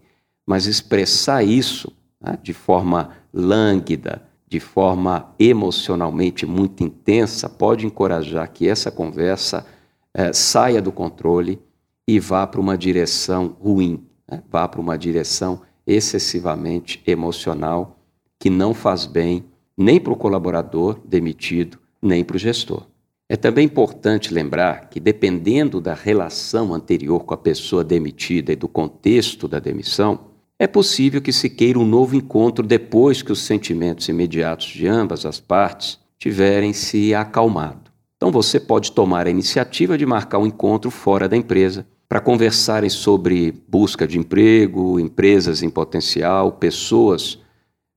mas 0.45 0.65
expressar 0.65 1.43
isso 1.43 1.91
né, 2.21 2.37
de 2.41 2.53
forma 2.53 3.11
lânguida, 3.33 4.21
de 4.47 4.59
forma 4.59 5.33
emocionalmente 5.39 6.45
muito 6.45 6.83
intensa, 6.83 7.49
pode 7.49 7.85
encorajar 7.85 8.51
que 8.51 8.67
essa 8.67 8.91
conversa 8.91 9.65
eh, 10.13 10.31
saia 10.31 10.81
do 10.81 10.91
controle 10.91 11.59
e 12.07 12.19
vá 12.19 12.45
para 12.45 12.61
uma 12.61 12.77
direção 12.77 13.55
ruim, 13.59 14.03
né? 14.29 14.43
vá 14.49 14.67
para 14.67 14.79
uma 14.79 14.97
direção 14.97 15.61
excessivamente 15.85 17.01
emocional 17.05 17.99
que 18.39 18.49
não 18.49 18.73
faz 18.73 19.05
bem 19.05 19.45
nem 19.77 19.99
para 19.99 20.13
o 20.13 20.15
colaborador 20.15 20.99
demitido, 21.05 21.77
nem 22.01 22.23
para 22.23 22.35
o 22.35 22.39
gestor. 22.39 22.83
É 23.27 23.35
também 23.35 23.65
importante 23.65 24.33
lembrar 24.33 24.89
que, 24.89 24.99
dependendo 24.99 25.81
da 25.81 25.93
relação 25.93 26.73
anterior 26.73 27.23
com 27.23 27.33
a 27.33 27.37
pessoa 27.37 27.83
demitida 27.83 28.53
e 28.53 28.55
do 28.55 28.67
contexto 28.67 29.47
da 29.47 29.59
demissão, 29.59 30.19
é 30.59 30.67
possível 30.67 31.21
que 31.21 31.33
se 31.33 31.49
queira 31.49 31.79
um 31.79 31.85
novo 31.85 32.15
encontro 32.15 32.65
depois 32.65 33.21
que 33.21 33.31
os 33.31 33.41
sentimentos 33.41 34.07
imediatos 34.07 34.67
de 34.67 34.87
ambas 34.87 35.25
as 35.25 35.39
partes 35.39 35.99
tiverem 36.17 36.71
se 36.71 37.13
acalmado. 37.13 37.91
Então 38.15 38.31
você 38.31 38.59
pode 38.59 38.91
tomar 38.91 39.27
a 39.27 39.29
iniciativa 39.29 39.97
de 39.97 40.05
marcar 40.05 40.37
um 40.37 40.45
encontro 40.45 40.89
fora 40.89 41.27
da 41.27 41.35
empresa 41.35 41.85
para 42.07 42.19
conversarem 42.19 42.89
sobre 42.89 43.51
busca 43.67 44.07
de 44.07 44.17
emprego, 44.17 44.99
empresas 44.99 45.63
em 45.63 45.69
potencial, 45.69 46.51
pessoas 46.51 47.39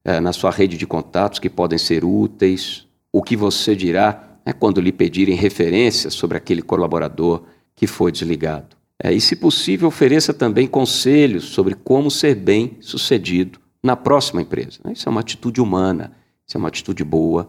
é, 0.05 0.21
na 0.21 0.33
sua 0.33 0.51
rede 0.51 0.77
de 0.77 0.87
contatos 0.87 1.39
que 1.39 1.51
podem 1.51 1.79
ser 1.79 2.05
úteis. 2.05 2.87
O 3.13 3.23
que 3.23 3.37
você 3.37 3.77
dirá 3.77 4.39
é 4.45 4.53
quando 4.53 4.81
lhe 4.81 4.93
pedirem 4.93 5.35
referências 5.35 6.15
sobre 6.15 6.39
aquele 6.39 6.63
colaborador 6.63 7.43
que 7.75 7.87
foi 7.87 8.11
desligado. 8.11 8.77
É, 9.03 9.13
e, 9.13 9.21
se 9.21 9.37
possível, 9.37 9.89
ofereça 9.89 10.35
também 10.35 10.67
conselhos 10.67 11.45
sobre 11.45 11.75
como 11.75 12.11
ser 12.11 12.35
bem 12.35 12.77
sucedido 12.81 13.61
na 13.83 13.95
próxima 13.95 14.43
empresa. 14.43 14.81
Isso 14.91 15.09
é 15.09 15.11
uma 15.11 15.21
atitude 15.21 15.61
humana, 15.61 16.13
isso 16.47 16.57
é 16.57 16.59
uma 16.59 16.69
atitude 16.69 17.05
boa, 17.05 17.49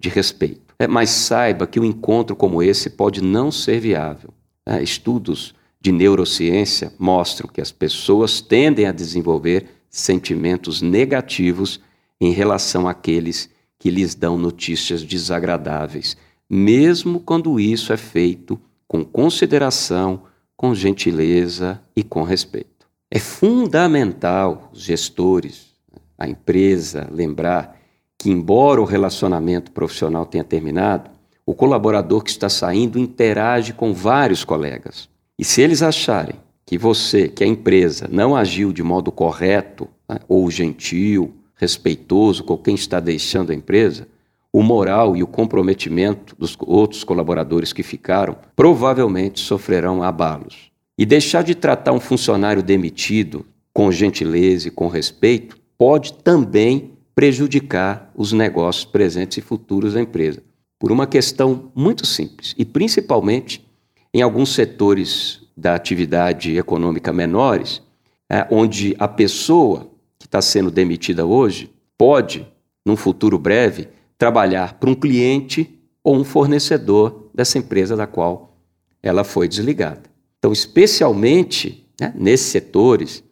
de 0.00 0.08
respeito. 0.08 0.74
É, 0.78 0.88
mas 0.88 1.10
saiba 1.10 1.66
que 1.66 1.78
um 1.78 1.84
encontro 1.84 2.34
como 2.34 2.62
esse 2.62 2.90
pode 2.90 3.22
não 3.22 3.52
ser 3.52 3.78
viável. 3.78 4.30
É, 4.66 4.82
estudos 4.82 5.54
de 5.80 5.90
neurociência 5.90 6.92
mostram 6.98 7.48
que 7.48 7.60
as 7.60 7.72
pessoas 7.72 8.40
tendem 8.40 8.86
a 8.86 8.92
desenvolver 8.92 9.66
sentimentos 9.88 10.82
negativos 10.82 11.80
em 12.20 12.32
relação 12.32 12.86
àqueles 12.86 13.48
que 13.78 13.90
lhes 13.90 14.14
dão 14.14 14.36
notícias 14.36 15.02
desagradáveis, 15.02 16.16
mesmo 16.48 17.18
quando 17.18 17.58
isso 17.58 17.92
é 17.92 17.96
feito 17.96 18.60
com 18.86 19.04
consideração, 19.04 20.24
com 20.56 20.74
gentileza 20.74 21.80
e 21.96 22.02
com 22.02 22.22
respeito. 22.22 22.86
É 23.10 23.18
fundamental 23.18 24.70
os 24.72 24.82
gestores, 24.82 25.70
a 26.18 26.28
empresa, 26.28 27.08
lembrar 27.10 27.80
que, 28.18 28.30
embora 28.30 28.80
o 28.80 28.84
relacionamento 28.84 29.72
profissional 29.72 30.26
tenha 30.26 30.44
terminado, 30.44 31.10
o 31.46 31.54
colaborador 31.54 32.22
que 32.22 32.30
está 32.30 32.48
saindo 32.48 32.98
interage 32.98 33.72
com 33.72 33.94
vários 33.94 34.44
colegas. 34.44 35.09
E 35.40 35.44
se 35.44 35.62
eles 35.62 35.80
acharem 35.80 36.34
que 36.66 36.76
você, 36.76 37.26
que 37.26 37.42
a 37.42 37.46
empresa, 37.46 38.06
não 38.12 38.36
agiu 38.36 38.74
de 38.74 38.82
modo 38.82 39.10
correto, 39.10 39.88
né, 40.06 40.18
ou 40.28 40.50
gentil, 40.50 41.34
respeitoso 41.54 42.44
com 42.44 42.58
quem 42.58 42.74
está 42.74 43.00
deixando 43.00 43.50
a 43.50 43.54
empresa, 43.54 44.06
o 44.52 44.62
moral 44.62 45.16
e 45.16 45.22
o 45.22 45.26
comprometimento 45.26 46.36
dos 46.38 46.54
outros 46.60 47.04
colaboradores 47.04 47.72
que 47.72 47.82
ficaram 47.82 48.36
provavelmente 48.54 49.40
sofrerão 49.40 50.02
abalos. 50.02 50.70
E 50.98 51.06
deixar 51.06 51.42
de 51.42 51.54
tratar 51.54 51.92
um 51.92 52.00
funcionário 52.00 52.62
demitido 52.62 53.46
com 53.72 53.90
gentileza 53.90 54.68
e 54.68 54.70
com 54.70 54.88
respeito 54.88 55.56
pode 55.78 56.12
também 56.12 56.90
prejudicar 57.14 58.12
os 58.14 58.30
negócios 58.30 58.84
presentes 58.84 59.38
e 59.38 59.40
futuros 59.40 59.94
da 59.94 60.02
empresa, 60.02 60.42
por 60.78 60.92
uma 60.92 61.06
questão 61.06 61.72
muito 61.74 62.06
simples 62.06 62.54
e 62.58 62.64
principalmente 62.66 63.69
em 64.12 64.22
alguns 64.22 64.54
setores 64.54 65.40
da 65.56 65.74
atividade 65.74 66.56
econômica 66.56 67.12
menores, 67.12 67.82
é, 68.28 68.46
onde 68.50 68.94
a 68.98 69.06
pessoa 69.06 69.90
que 70.18 70.26
está 70.26 70.40
sendo 70.40 70.70
demitida 70.70 71.26
hoje 71.26 71.70
pode, 71.96 72.46
num 72.84 72.96
futuro 72.96 73.38
breve, 73.38 73.88
trabalhar 74.16 74.74
para 74.74 74.90
um 74.90 74.94
cliente 74.94 75.78
ou 76.02 76.16
um 76.16 76.24
fornecedor 76.24 77.30
dessa 77.34 77.58
empresa 77.58 77.96
da 77.96 78.06
qual 78.06 78.56
ela 79.02 79.24
foi 79.24 79.48
desligada. 79.48 80.02
Então, 80.38 80.52
especialmente 80.52 81.86
né, 82.00 82.12
nesses 82.16 82.46
setores 82.46 83.22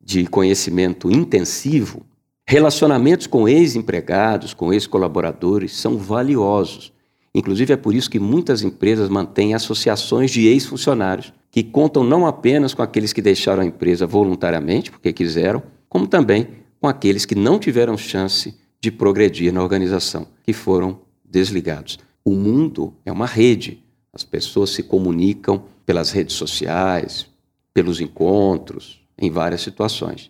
de 0.00 0.26
conhecimento 0.26 1.10
intensivo, 1.10 2.04
relacionamentos 2.46 3.26
com 3.26 3.48
ex-empregados, 3.48 4.54
com 4.54 4.72
ex-colaboradores 4.72 5.76
são 5.76 5.98
valiosos 5.98 6.92
Inclusive, 7.38 7.72
é 7.72 7.76
por 7.76 7.94
isso 7.94 8.10
que 8.10 8.18
muitas 8.18 8.64
empresas 8.64 9.08
mantêm 9.08 9.54
associações 9.54 10.32
de 10.32 10.48
ex-funcionários, 10.48 11.32
que 11.52 11.62
contam 11.62 12.02
não 12.02 12.26
apenas 12.26 12.74
com 12.74 12.82
aqueles 12.82 13.12
que 13.12 13.22
deixaram 13.22 13.62
a 13.62 13.64
empresa 13.64 14.08
voluntariamente, 14.08 14.90
porque 14.90 15.12
quiseram, 15.12 15.62
como 15.88 16.08
também 16.08 16.48
com 16.80 16.88
aqueles 16.88 17.24
que 17.24 17.36
não 17.36 17.56
tiveram 17.56 17.96
chance 17.96 18.58
de 18.80 18.90
progredir 18.90 19.52
na 19.52 19.62
organização, 19.62 20.26
que 20.42 20.52
foram 20.52 20.98
desligados. 21.24 22.00
O 22.24 22.32
mundo 22.32 22.92
é 23.04 23.12
uma 23.12 23.26
rede, 23.26 23.84
as 24.12 24.24
pessoas 24.24 24.70
se 24.70 24.82
comunicam 24.82 25.62
pelas 25.86 26.10
redes 26.10 26.34
sociais, 26.34 27.28
pelos 27.72 28.00
encontros, 28.00 29.00
em 29.16 29.30
várias 29.30 29.60
situações. 29.60 30.28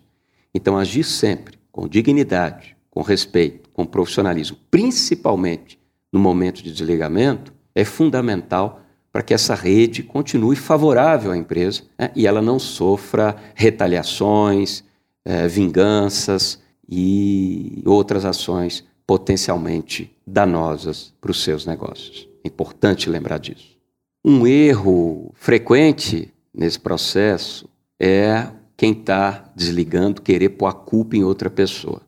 Então, 0.53 0.77
agir 0.77 1.03
sempre 1.03 1.57
com 1.71 1.87
dignidade, 1.87 2.77
com 2.91 3.01
respeito, 3.01 3.67
com 3.73 3.83
profissionalismo, 3.83 4.57
principalmente 4.69 5.78
no 6.11 6.19
momento 6.19 6.63
de 6.63 6.71
desligamento 6.71 7.53
é 7.73 7.85
fundamental 7.85 8.81
para 9.11 9.23
que 9.23 9.33
essa 9.33 9.55
rede 9.55 10.03
continue 10.03 10.55
favorável 10.55 11.31
à 11.31 11.37
empresa 11.37 11.83
né, 11.97 12.11
e 12.15 12.27
ela 12.27 12.41
não 12.41 12.59
sofra 12.59 13.35
retaliações, 13.55 14.83
é, 15.25 15.47
vinganças 15.47 16.59
e 16.87 17.81
outras 17.85 18.25
ações 18.25 18.85
potencialmente 19.05 20.15
danosas 20.25 21.13
para 21.19 21.31
os 21.31 21.43
seus 21.43 21.65
negócios. 21.65 22.27
É 22.43 22.47
importante 22.47 23.09
lembrar 23.09 23.39
disso. 23.39 23.77
Um 24.23 24.45
erro 24.45 25.31
frequente 25.33 26.31
nesse 26.53 26.79
processo 26.79 27.67
é 27.99 28.47
quem 28.77 28.91
está 28.91 29.51
desligando 29.55 30.21
querer 30.21 30.49
pôr 30.49 30.67
a 30.67 30.73
culpa 30.73 31.15
em 31.15 31.23
outra 31.23 31.49
pessoa 31.49 32.01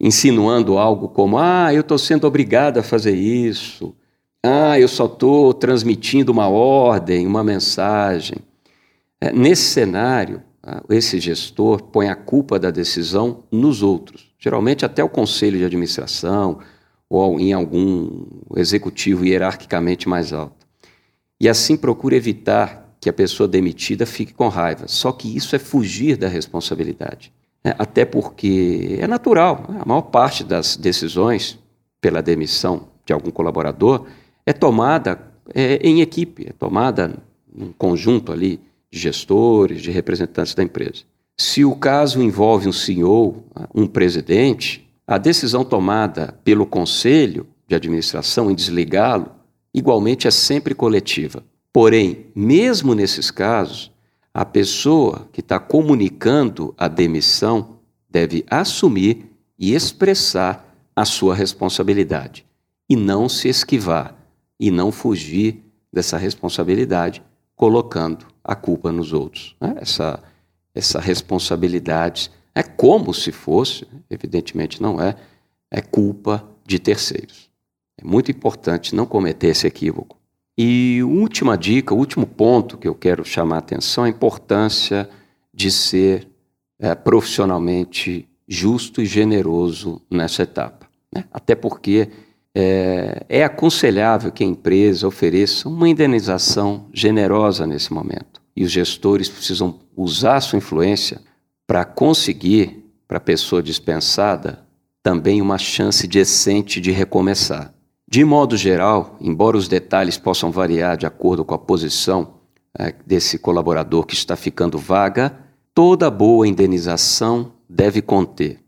insinuando 0.00 0.78
algo 0.78 1.08
como: 1.08 1.38
ah, 1.38 1.72
eu 1.72 1.80
estou 1.80 1.98
sendo 1.98 2.26
obrigado 2.26 2.78
a 2.78 2.82
fazer 2.82 3.14
isso, 3.14 3.94
ah, 4.44 4.78
eu 4.78 4.88
só 4.88 5.06
estou 5.06 5.52
transmitindo 5.52 6.30
uma 6.30 6.48
ordem, 6.48 7.26
uma 7.26 7.42
mensagem. 7.42 8.38
É, 9.20 9.32
nesse 9.32 9.62
cenário, 9.62 10.42
ah, 10.62 10.82
esse 10.90 11.18
gestor 11.18 11.82
põe 11.82 12.08
a 12.08 12.14
culpa 12.14 12.58
da 12.58 12.70
decisão 12.70 13.44
nos 13.50 13.82
outros, 13.82 14.32
geralmente 14.38 14.84
até 14.84 15.02
o 15.02 15.08
conselho 15.08 15.58
de 15.58 15.64
administração 15.64 16.58
ou 17.08 17.38
em 17.38 17.52
algum 17.52 18.26
executivo 18.56 19.24
hierarquicamente 19.24 20.08
mais 20.08 20.32
alto. 20.32 20.66
E 21.40 21.48
assim 21.48 21.76
procura 21.76 22.16
evitar 22.16 22.96
que 23.00 23.08
a 23.08 23.12
pessoa 23.12 23.48
demitida 23.48 24.06
fique 24.06 24.32
com 24.34 24.48
raiva. 24.48 24.88
Só 24.88 25.12
que 25.12 25.36
isso 25.36 25.54
é 25.54 25.58
fugir 25.58 26.16
da 26.16 26.28
responsabilidade. 26.28 27.32
É, 27.66 27.74
até 27.80 28.04
porque 28.04 28.96
é 29.00 29.08
natural, 29.08 29.64
né? 29.68 29.80
a 29.82 29.84
maior 29.84 30.02
parte 30.02 30.44
das 30.44 30.76
decisões 30.76 31.58
pela 32.00 32.22
demissão 32.22 32.86
de 33.04 33.12
algum 33.12 33.32
colaborador 33.32 34.06
é 34.46 34.52
tomada 34.52 35.20
é, 35.52 35.74
em 35.82 36.00
equipe, 36.00 36.46
é 36.48 36.52
tomada 36.52 37.16
num 37.52 37.72
conjunto 37.72 38.30
ali 38.30 38.60
de 38.88 39.00
gestores, 39.00 39.82
de 39.82 39.90
representantes 39.90 40.54
da 40.54 40.62
empresa. 40.62 41.02
Se 41.36 41.64
o 41.64 41.74
caso 41.74 42.22
envolve 42.22 42.68
um 42.68 42.72
CEO, 42.72 43.42
um 43.74 43.88
presidente, 43.88 44.88
a 45.04 45.18
decisão 45.18 45.64
tomada 45.64 46.38
pelo 46.44 46.66
conselho 46.66 47.48
de 47.66 47.74
administração 47.74 48.48
em 48.48 48.54
desligá-lo, 48.54 49.32
igualmente 49.74 50.28
é 50.28 50.30
sempre 50.30 50.72
coletiva. 50.72 51.42
Porém, 51.72 52.26
mesmo 52.32 52.94
nesses 52.94 53.28
casos, 53.28 53.90
a 54.36 54.44
pessoa 54.44 55.26
que 55.32 55.40
está 55.40 55.58
comunicando 55.58 56.74
a 56.76 56.88
demissão 56.88 57.78
deve 58.06 58.44
assumir 58.50 59.34
e 59.58 59.74
expressar 59.74 60.76
a 60.94 61.06
sua 61.06 61.34
responsabilidade 61.34 62.44
e 62.86 62.94
não 62.94 63.30
se 63.30 63.48
esquivar 63.48 64.14
e 64.60 64.70
não 64.70 64.92
fugir 64.92 65.64
dessa 65.90 66.18
responsabilidade 66.18 67.22
colocando 67.54 68.26
a 68.44 68.54
culpa 68.54 68.92
nos 68.92 69.14
outros. 69.14 69.56
Né? 69.58 69.74
Essa, 69.78 70.22
essa 70.74 71.00
responsabilidade 71.00 72.30
é 72.54 72.62
como 72.62 73.14
se 73.14 73.32
fosse, 73.32 73.88
evidentemente 74.10 74.82
não 74.82 75.00
é, 75.00 75.16
é 75.70 75.80
culpa 75.80 76.46
de 76.62 76.78
terceiros. 76.78 77.48
É 77.96 78.04
muito 78.04 78.30
importante 78.30 78.94
não 78.94 79.06
cometer 79.06 79.46
esse 79.46 79.66
equívoco. 79.66 80.18
E 80.58 81.02
última 81.02 81.56
dica, 81.56 81.94
último 81.94 82.26
ponto 82.26 82.78
que 82.78 82.88
eu 82.88 82.94
quero 82.94 83.24
chamar 83.24 83.56
a 83.56 83.58
atenção 83.58 84.04
é 84.04 84.08
a 84.08 84.10
importância 84.10 85.08
de 85.52 85.70
ser 85.70 86.28
é, 86.78 86.94
profissionalmente 86.94 88.28
justo 88.48 89.02
e 89.02 89.06
generoso 89.06 90.00
nessa 90.10 90.44
etapa. 90.44 90.86
Né? 91.14 91.24
Até 91.30 91.54
porque 91.54 92.08
é, 92.54 93.26
é 93.28 93.44
aconselhável 93.44 94.32
que 94.32 94.42
a 94.42 94.46
empresa 94.46 95.06
ofereça 95.06 95.68
uma 95.68 95.88
indenização 95.88 96.88
generosa 96.90 97.66
nesse 97.66 97.92
momento. 97.92 98.40
E 98.56 98.64
os 98.64 98.70
gestores 98.70 99.28
precisam 99.28 99.78
usar 99.94 100.40
sua 100.40 100.56
influência 100.56 101.20
para 101.66 101.84
conseguir, 101.84 102.82
para 103.06 103.18
a 103.18 103.20
pessoa 103.20 103.62
dispensada, 103.62 104.64
também 105.02 105.42
uma 105.42 105.58
chance 105.58 106.06
decente 106.06 106.80
de 106.80 106.90
recomeçar. 106.90 107.75
De 108.08 108.24
modo 108.24 108.56
geral, 108.56 109.16
embora 109.20 109.56
os 109.56 109.66
detalhes 109.66 110.16
possam 110.16 110.50
variar 110.50 110.96
de 110.96 111.06
acordo 111.06 111.44
com 111.44 111.54
a 111.54 111.58
posição 111.58 112.34
é, 112.78 112.94
desse 113.04 113.38
colaborador 113.38 114.06
que 114.06 114.14
está 114.14 114.36
ficando 114.36 114.78
vaga, 114.78 115.36
toda 115.74 116.10
boa 116.10 116.46
indenização 116.46 117.52
deve 117.68 118.00
conter 118.00 118.60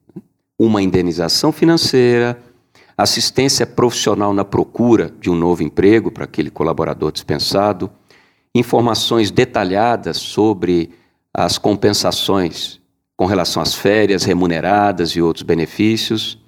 uma 0.58 0.82
indenização 0.82 1.52
financeira, 1.52 2.42
assistência 2.96 3.64
profissional 3.64 4.34
na 4.34 4.44
procura 4.44 5.14
de 5.20 5.30
um 5.30 5.36
novo 5.36 5.62
emprego 5.62 6.10
para 6.10 6.24
aquele 6.24 6.50
colaborador 6.50 7.12
dispensado, 7.12 7.88
informações 8.52 9.30
detalhadas 9.30 10.16
sobre 10.16 10.90
as 11.32 11.58
compensações 11.58 12.80
com 13.16 13.26
relação 13.26 13.62
às 13.62 13.72
férias 13.72 14.24
remuneradas 14.24 15.10
e 15.10 15.22
outros 15.22 15.44
benefícios, 15.44 16.38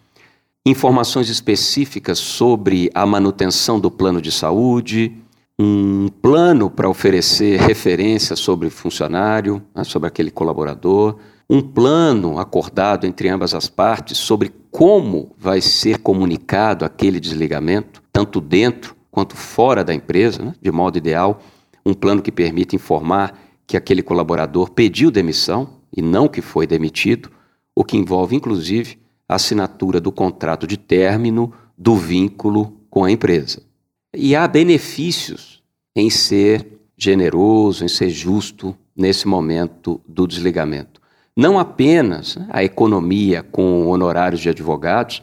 informações 0.64 1.29
específicas 1.29 2.18
sobre 2.18 2.90
a 2.94 3.07
manutenção 3.07 3.81
do 3.81 3.90
plano 3.90 4.20
de 4.20 4.31
saúde, 4.31 5.16
um 5.59 6.09
plano 6.09 6.70
para 6.70 6.88
oferecer 6.88 7.61
referências 7.61 8.38
sobre 8.38 8.68
o 8.68 8.70
funcionário, 8.70 9.62
né, 9.75 9.85
sobre 9.85 10.09
aquele 10.09 10.31
colaborador, 10.31 11.18
um 11.49 11.61
plano 11.61 12.38
acordado 12.38 13.07
entre 13.07 13.29
ambas 13.29 13.55
as 13.55 13.68
partes 13.68 14.16
sobre 14.16 14.53
como 14.70 15.35
vai 15.37 15.61
ser 15.61 15.99
comunicado 15.99 16.85
aquele 16.85 17.18
desligamento, 17.18 18.03
tanto 18.12 18.40
dentro 18.40 18.94
quanto 19.11 19.37
fora 19.37 19.83
da 19.83 19.92
empresa, 19.92 20.42
né? 20.42 20.55
de 20.62 20.70
modo 20.70 20.96
ideal, 20.96 21.40
um 21.85 21.92
plano 21.92 22.23
que 22.23 22.31
permita 22.31 22.77
informar 22.77 23.37
que 23.66 23.77
aquele 23.77 24.03
colaborador 24.03 24.70
pediu 24.70 25.11
demissão 25.11 25.81
e 25.94 26.01
não 26.01 26.29
que 26.29 26.40
foi 26.40 26.66
demitido, 26.66 27.31
o 27.75 27.85
que 27.85 27.96
envolve 27.96 28.37
inclusive 28.37 28.99
assinatura 29.34 30.00
do 30.00 30.12
contrato 30.12 30.66
de 30.66 30.76
término 30.76 31.52
do 31.76 31.96
vínculo 31.96 32.76
com 32.88 33.04
a 33.04 33.10
empresa. 33.10 33.62
E 34.14 34.34
há 34.34 34.46
benefícios 34.48 35.62
em 35.94 36.10
ser 36.10 36.80
generoso, 36.96 37.84
em 37.84 37.88
ser 37.88 38.10
justo 38.10 38.76
nesse 38.96 39.26
momento 39.26 40.00
do 40.06 40.26
desligamento 40.26 41.00
não 41.36 41.58
apenas 41.58 42.36
a 42.50 42.62
economia 42.62 43.42
com 43.42 43.86
honorários 43.86 44.40
de 44.40 44.50
advogados, 44.50 45.22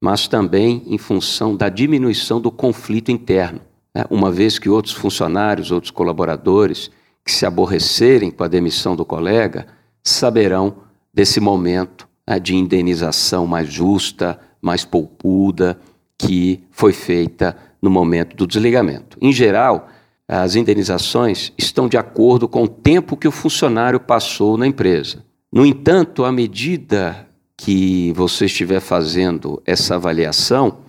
mas 0.00 0.28
também 0.28 0.84
em 0.86 0.98
função 0.98 1.56
da 1.56 1.68
diminuição 1.68 2.40
do 2.40 2.50
conflito 2.50 3.10
interno, 3.10 3.60
né? 3.92 4.04
uma 4.08 4.30
vez 4.30 4.58
que 4.58 4.68
outros 4.68 4.94
funcionários, 4.94 5.72
outros 5.72 5.90
colaboradores 5.90 6.90
que 7.24 7.32
se 7.32 7.44
aborrecerem 7.44 8.30
com 8.30 8.44
a 8.44 8.48
demissão 8.48 8.94
do 8.94 9.04
colega 9.04 9.66
saberão 10.02 10.76
desse 11.12 11.40
momento 11.40 12.07
de 12.36 12.54
indenização 12.54 13.46
mais 13.46 13.72
justa, 13.72 14.38
mais 14.60 14.84
poupuda, 14.84 15.78
que 16.18 16.64
foi 16.70 16.92
feita 16.92 17.56
no 17.80 17.88
momento 17.88 18.36
do 18.36 18.46
desligamento. 18.46 19.16
Em 19.20 19.32
geral, 19.32 19.88
as 20.26 20.56
indenizações 20.56 21.52
estão 21.56 21.88
de 21.88 21.96
acordo 21.96 22.48
com 22.48 22.64
o 22.64 22.68
tempo 22.68 23.16
que 23.16 23.28
o 23.28 23.32
funcionário 23.32 23.98
passou 23.98 24.58
na 24.58 24.66
empresa. 24.66 25.24
No 25.50 25.64
entanto, 25.64 26.24
à 26.24 26.32
medida 26.32 27.26
que 27.56 28.12
você 28.12 28.44
estiver 28.44 28.80
fazendo 28.80 29.62
essa 29.64 29.94
avaliação, 29.94 30.80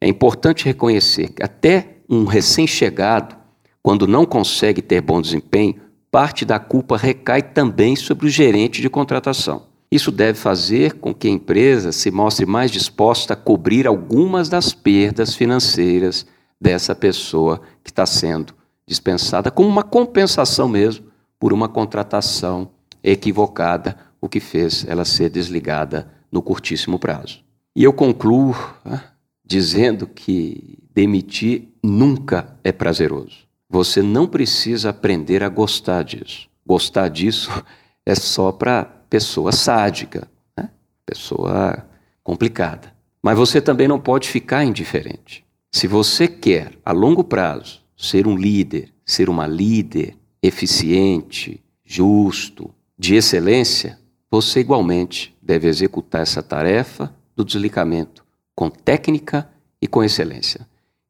é 0.00 0.08
importante 0.08 0.64
reconhecer 0.64 1.28
que 1.28 1.42
até 1.42 1.98
um 2.08 2.24
recém-chegado, 2.24 3.36
quando 3.82 4.06
não 4.06 4.24
consegue 4.24 4.80
ter 4.80 5.02
bom 5.02 5.20
desempenho, 5.20 5.76
parte 6.10 6.44
da 6.44 6.58
culpa 6.58 6.96
recai 6.96 7.42
também 7.42 7.94
sobre 7.94 8.26
o 8.26 8.30
gerente 8.30 8.80
de 8.80 8.88
contratação. 8.88 9.67
Isso 9.90 10.10
deve 10.10 10.38
fazer 10.38 10.94
com 10.94 11.14
que 11.14 11.28
a 11.28 11.30
empresa 11.30 11.92
se 11.92 12.10
mostre 12.10 12.44
mais 12.44 12.70
disposta 12.70 13.32
a 13.32 13.36
cobrir 13.36 13.86
algumas 13.86 14.48
das 14.48 14.74
perdas 14.74 15.34
financeiras 15.34 16.26
dessa 16.60 16.94
pessoa 16.94 17.60
que 17.82 17.90
está 17.90 18.04
sendo 18.04 18.54
dispensada, 18.86 19.50
como 19.50 19.68
uma 19.68 19.82
compensação 19.82 20.68
mesmo 20.68 21.06
por 21.38 21.52
uma 21.52 21.68
contratação 21.68 22.70
equivocada, 23.02 23.96
o 24.20 24.28
que 24.28 24.40
fez 24.40 24.84
ela 24.88 25.04
ser 25.04 25.30
desligada 25.30 26.10
no 26.30 26.42
curtíssimo 26.42 26.98
prazo. 26.98 27.40
E 27.74 27.84
eu 27.84 27.92
concluo 27.92 28.56
né, 28.84 29.02
dizendo 29.44 30.06
que 30.06 30.78
demitir 30.92 31.68
nunca 31.82 32.58
é 32.64 32.72
prazeroso. 32.72 33.46
Você 33.70 34.02
não 34.02 34.26
precisa 34.26 34.90
aprender 34.90 35.42
a 35.42 35.48
gostar 35.48 36.02
disso. 36.02 36.48
Gostar 36.66 37.08
disso 37.08 37.50
é 38.04 38.14
só 38.14 38.50
para 38.50 38.97
pessoa 39.08 39.52
sádica, 39.52 40.28
né? 40.56 40.70
pessoa 41.04 41.86
complicada. 42.22 42.92
Mas 43.22 43.36
você 43.36 43.60
também 43.60 43.88
não 43.88 44.00
pode 44.00 44.28
ficar 44.28 44.64
indiferente. 44.64 45.44
Se 45.72 45.86
você 45.86 46.26
quer, 46.28 46.72
a 46.84 46.92
longo 46.92 47.24
prazo, 47.24 47.82
ser 47.96 48.26
um 48.26 48.36
líder, 48.36 48.92
ser 49.04 49.28
uma 49.28 49.46
líder 49.46 50.16
eficiente, 50.42 51.62
justo, 51.84 52.72
de 52.98 53.14
excelência, 53.14 53.98
você 54.30 54.60
igualmente 54.60 55.36
deve 55.40 55.68
executar 55.68 56.22
essa 56.22 56.42
tarefa 56.42 57.14
do 57.34 57.44
desligamento 57.44 58.24
com 58.54 58.68
técnica 58.68 59.48
e 59.80 59.86
com 59.86 60.02
excelência. 60.02 60.66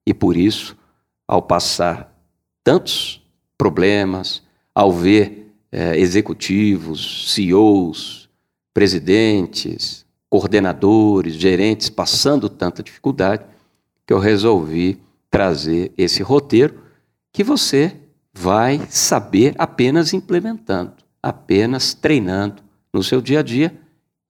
E 0.07 0.13
por 0.13 0.37
isso, 0.37 0.77
ao 1.27 1.43
passar 1.43 2.15
tantos 2.63 3.23
problemas, 3.57 4.43
ao 4.75 4.93
ver 4.93 5.38
é, 5.71 5.99
executivos, 5.99 7.33
CEOs, 7.33 8.29
presidentes, 8.73 10.07
coordenadores, 10.31 11.35
gerentes 11.35 11.89
passando 11.89 12.49
tanta 12.49 12.83
dificuldade, 12.83 13.45
que 14.07 14.13
eu 14.13 14.19
resolvi 14.19 15.01
trazer 15.31 15.93
esse 15.97 16.23
roteiro 16.23 16.83
que 17.33 17.45
você 17.45 17.97
vai 18.33 18.81
saber 18.89 19.55
apenas 19.59 20.13
implementando 20.13 21.09
apenas 21.23 21.95
treinando 21.95 22.63
no 22.93 23.03
seu 23.03 23.21
dia 23.21 23.41
a 23.41 23.43
dia 23.43 23.79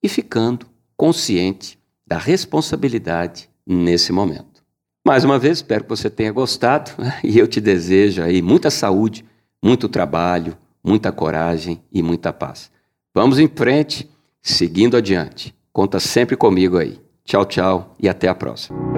e 0.01 0.09
ficando 0.09 0.65
consciente 0.97 1.79
da 2.05 2.17
responsabilidade 2.17 3.49
nesse 3.65 4.11
momento. 4.11 4.63
Mais 5.05 5.23
uma 5.23 5.39
vez, 5.39 5.59
espero 5.59 5.83
que 5.83 5.89
você 5.89 6.09
tenha 6.09 6.31
gostado 6.31 6.91
né? 6.97 7.19
e 7.23 7.37
eu 7.37 7.47
te 7.47 7.61
desejo 7.61 8.21
aí 8.21 8.41
muita 8.41 8.69
saúde, 8.69 9.25
muito 9.63 9.87
trabalho, 9.87 10.57
muita 10.83 11.11
coragem 11.11 11.81
e 11.91 12.01
muita 12.01 12.33
paz. 12.33 12.71
Vamos 13.13 13.39
em 13.39 13.47
frente, 13.47 14.09
seguindo 14.41 14.97
adiante. 14.97 15.55
Conta 15.71 15.99
sempre 15.99 16.35
comigo 16.35 16.77
aí. 16.77 16.99
Tchau, 17.23 17.45
tchau 17.45 17.95
e 17.99 18.09
até 18.09 18.27
a 18.27 18.35
próxima. 18.35 18.88